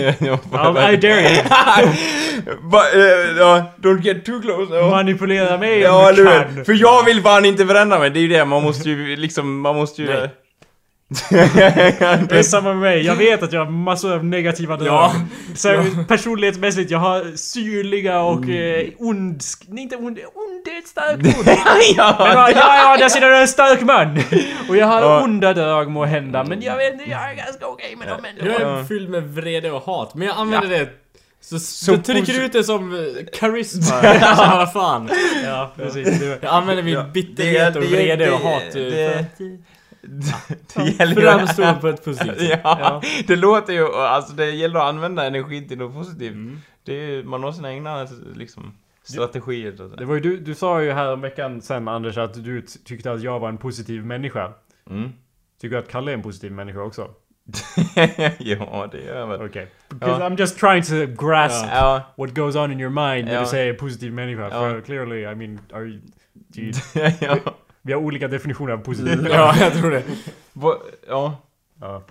[0.53, 1.43] Ja, I dare you.
[2.62, 4.74] Va, eh, ja, don't get too close.
[4.74, 4.91] Ja.
[4.91, 6.64] Manipulera mig Ja, om eller du kan.
[6.64, 9.61] För jag vill fan inte förändra mig, det är ju det, man måste ju liksom,
[9.61, 10.09] man måste ju...
[10.09, 10.29] Nej.
[11.31, 13.03] Det är samma med mig.
[13.07, 14.89] Jag vet att jag har massor av negativa drag.
[14.89, 15.15] Ja.
[15.55, 18.87] Så personlighetsmässigt, jag har syrliga och Mm.
[18.87, 19.43] eh, ond...
[19.69, 20.19] nej, Inte ond...
[20.35, 21.47] Ond är ett starkt ord.
[21.97, 24.19] ja, Men ja, ja, å andra sidan är jag en stark man.
[24.69, 25.23] Och jag har Ja.
[25.25, 26.45] onda drag må hända.
[26.45, 28.53] Men jag vet inte, jag är ganska okej med dem ändå.
[28.53, 30.89] Jag är fylld med vrede och hat, men jag använder det
[31.41, 33.01] så, så, Som trycker ut det som eh,
[33.39, 33.97] karisma.
[33.97, 35.11] alltså, vad fan.
[35.45, 36.19] Ja, precis.
[36.21, 39.25] Du- Jag använder min Ja, bitterhet det- och det- vrede och det- hat eh, det-
[40.75, 42.61] Det gäller ju- framstå på ett positivt sätt.
[42.65, 46.33] ja, det låter ju, alltså det gäller att använda energin till något positivt.
[46.35, 46.59] Mm.
[46.85, 49.77] Det är, man har sina egna liksom, strategier.
[49.77, 49.89] så.
[49.89, 53.13] Det var ju du, du sa ju här om veckan sen Anders att du tyckte
[53.13, 54.53] att jag var en positiv människa.
[54.91, 55.11] Mm.
[55.61, 57.11] Tycker du att Kalle är en positiv människa också?
[58.39, 59.43] ja, det gör jag väl.
[59.47, 59.71] Okej.
[59.89, 60.29] Because Ja.
[60.29, 62.03] I'm just trying to grasp Ja.
[62.17, 63.41] what goes on in your mind när Ja.
[63.41, 64.43] du säger positiv människa.
[64.43, 64.51] Ja.
[64.51, 66.01] För clearly, I mean, are you...
[66.33, 66.73] do you
[67.21, 67.37] Ja.
[67.87, 69.26] Vi, har olika definitioner av positiv.
[69.32, 70.03] Ja, jag tror det.
[71.09, 71.37] Ja.
[71.80, 72.03] ja.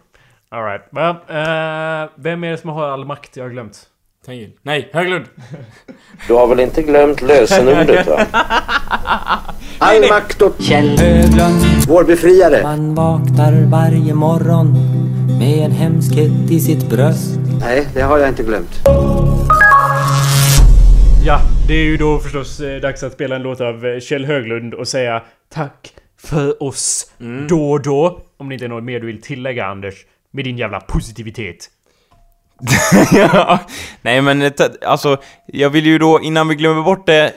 [0.50, 0.82] Alright.
[0.92, 3.38] Well, eh, vem är det som har all makt?
[3.38, 3.90] Jag har glömt.
[4.26, 4.52] Tengil.
[4.62, 5.26] Nej, Höglund.
[6.28, 8.26] Du har väl inte glömt lösenordet va?
[9.80, 12.64] All makt åt Kjell Höglund vår befriare.
[12.64, 14.74] Man vaknar varje morgon
[15.40, 18.82] med en hemskhet i sitt bröst Nej, det har jag inte glömt.
[21.26, 24.26] Ja, det är ju då förstås eh, dags att spela en låt av eh, Kjell
[24.26, 27.12] Höglund och säga tack för oss
[27.50, 28.22] då och då.
[28.38, 29.94] Om det inte är något mer du vill tillägga Anders.
[30.32, 31.70] Med din jävla positivitet.
[33.14, 33.60] ja,
[34.02, 34.52] nej men eh,
[34.86, 37.30] alltså, jag vill ju då, innan vi glömmer bort det,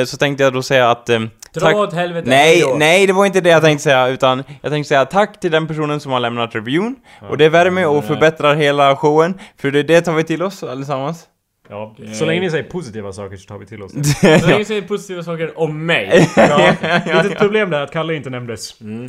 [0.00, 1.08] eh, så tänkte jag då säga att...
[1.08, 1.20] Eh,
[1.52, 4.88] Dra åt helvete, Nej, nej det var inte det jag tänkte säga, utan jag tänkte
[4.88, 6.96] säga tack till den personen som har lämnat reviewn.
[7.30, 11.26] Och det värmer och förbättrar hela showen, för det, det tar vi till oss allesammans.
[11.70, 14.04] Ja, så länge ni säger positiva saker så tar vi till oss det.
[14.40, 16.30] Så länge ni säger positiva saker om mig.
[16.36, 16.74] Ja,
[17.22, 18.80] litet problem där att Kalle inte nämndes.
[18.80, 19.06] Mm.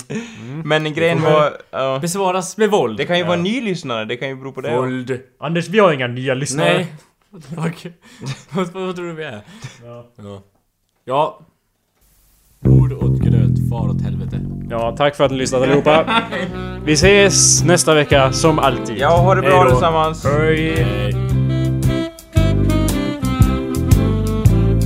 [0.66, 1.57] Men grejen var...
[1.72, 1.99] ja.
[2.01, 2.97] Besvaras med våld.
[2.97, 4.76] Det kan ju vara en ny lyssnare, det kan ju bero på det.
[4.76, 5.20] Våld.
[5.39, 6.74] Anders, vi har inga nya lyssnare.
[6.74, 6.88] Nej.
[7.32, 7.88] Fuck?
[8.51, 9.41] vad, vad tror du vi är?
[9.86, 10.05] Ja.
[10.16, 10.41] Ja.
[11.05, 11.39] Ja.
[12.66, 14.41] Ord åt gröt, far åt helvete.
[14.70, 16.22] Ja, tack för att ni lyssnade allihopa.
[16.86, 18.97] Vi ses nästa vecka som alltid.
[18.97, 20.26] Ja, ha det bra allesammans.
[20.26, 21.28] Hej.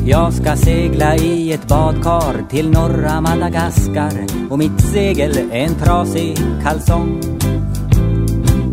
[0.05, 4.11] Jag ska segla i ett badkar till norra Madagaskar
[4.49, 7.21] och mitt segel är en trasig kalsong.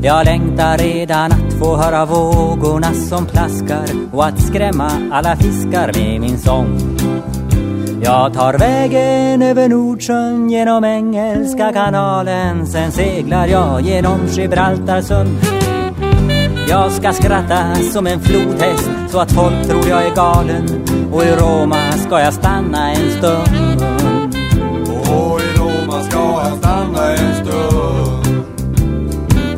[0.02, 6.20] Jag längtar redan att få höra vågorna som plaskar och att skrämma alla fiskar med
[6.20, 6.78] min sång.
[8.02, 15.38] Jag tar vägen över Nordsjön genom Engelska kanalen Sen seglar jag genom Gibraltarsund
[16.68, 20.66] jag ska skratta som en flodhäst så att folk tror jag är galen.
[21.12, 23.82] Och i Roma ska jag stanna en stund.
[24.88, 28.44] Och i Roma ska jag stanna en stund.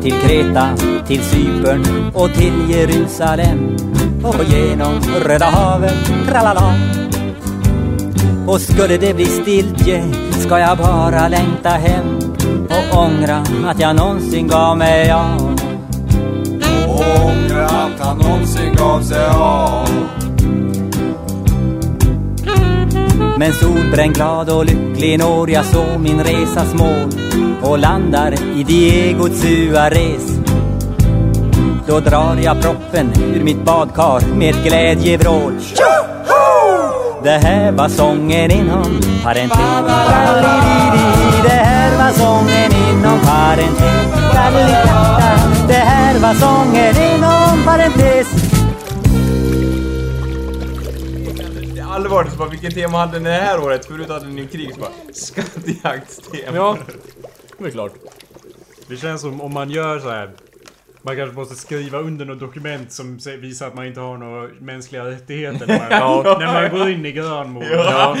[0.01, 0.69] Till Kreta,
[1.07, 3.77] till Cypern och till Jerusalem.
[4.23, 6.73] Och genom Röda havet, tralala.
[8.47, 12.19] Och skulle det bli stiltje ska jag bara längta hem
[12.69, 15.52] Och ångra att jag någonsin gav mig av
[17.25, 19.87] ångra att han någonsin gav sig av
[23.37, 27.09] Men solbränd, glad och lycklig når jag så min resas mål
[27.61, 30.39] och landar i Diego Suarez.
[31.87, 35.53] Då drar jag proppen ur mitt badkar med ett glädjevrål.
[37.23, 39.59] Det här var sången inom parentes.
[41.43, 45.12] Det här var sången inom parentes.
[46.23, 48.27] Var sången inom parentes
[51.87, 53.85] Allvarligt, bara, vilket tema hade ni det här året?
[53.85, 56.57] Förut hade ni krig, så bara skattjaktstema.
[56.57, 56.77] Ja,
[57.57, 57.93] det är klart.
[58.87, 60.31] Det känns som om man gör så här.
[61.01, 65.05] Man kanske måste skriva under något dokument som visar att man inte har några mänskliga
[65.05, 65.87] rättigheter när man,
[66.25, 66.37] Ja.
[66.39, 67.63] när man går in i grönmål.
[67.69, 68.17] Ja.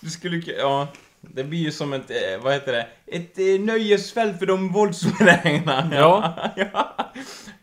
[0.00, 0.88] Du skulle ku- ja.
[1.34, 2.86] Det blir ju som ett, eh, vad heter det?
[3.06, 5.90] Ett eh, nöjesfält för de våldsbenägna.
[5.92, 6.34] Ja.
[6.56, 7.12] ja.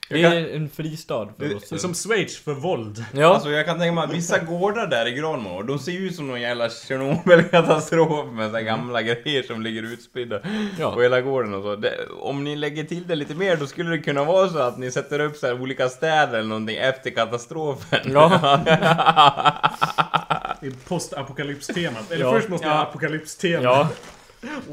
[0.10, 1.70] Det Jag är en fristad för Det- oss.
[1.70, 3.06] Det är som Schweiz för våld.
[3.14, 3.34] Ja.
[3.34, 6.16] Alltså jag kan tänka mig att vissa gårdar där i Granmo, de ser ju ut
[6.16, 10.40] som någon jävla Tjernobylkatastrof med så här gamla grejer som ligger utspridda
[10.80, 10.92] Ja.
[10.92, 11.76] på hela gården och så.
[11.76, 14.78] Det, om ni lägger till det lite mer då skulle det kunna vara så att
[14.78, 18.00] ni sätter upp så här olika städer eller någonting efter katastrofen.
[18.14, 18.60] Ja.
[20.62, 22.12] Det är postapokalypstemat.
[22.12, 22.32] Eller Ja.
[22.32, 22.84] först måste vi ha Ja.
[22.84, 23.88] apokalypstemat.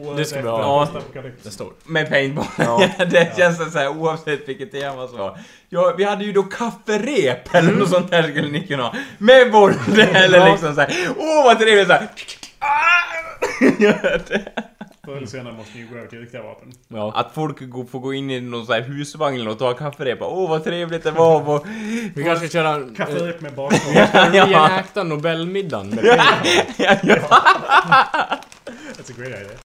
[0.04, 0.12] Ja.
[0.16, 0.60] Det ska vi ha.
[0.60, 0.86] Ja.
[0.86, 1.42] postapokalyps.
[1.42, 1.72] Det står.
[1.84, 2.46] Med paintball.
[2.58, 2.88] Ja.
[3.10, 5.38] det känns så här oavsett vilket tema som var.
[5.68, 8.94] Ja, vi hade ju då kafferep eller något sånt där skulle ni kunna ha.
[9.18, 10.52] Med våld eller Ja.
[10.52, 10.92] liksom så här.
[11.18, 12.08] Åh vad trevligt så här.
[15.04, 16.72] Förr eller senare måste ni ju gå över till riktiga vapen.
[16.88, 17.12] Ja.
[17.16, 20.18] Att folk går, får gå in i någon sån här husvagn och ta kafferep.
[20.20, 21.40] Åh vad trevligt det var.
[21.40, 21.66] Vad...
[22.14, 22.68] Vi kanske ska köra...
[22.74, 23.78] en- Kafferep med bakom.
[24.32, 27.16] Reenacta Nobelmiddagen med ja, ja.
[28.96, 29.58] That's a great idea.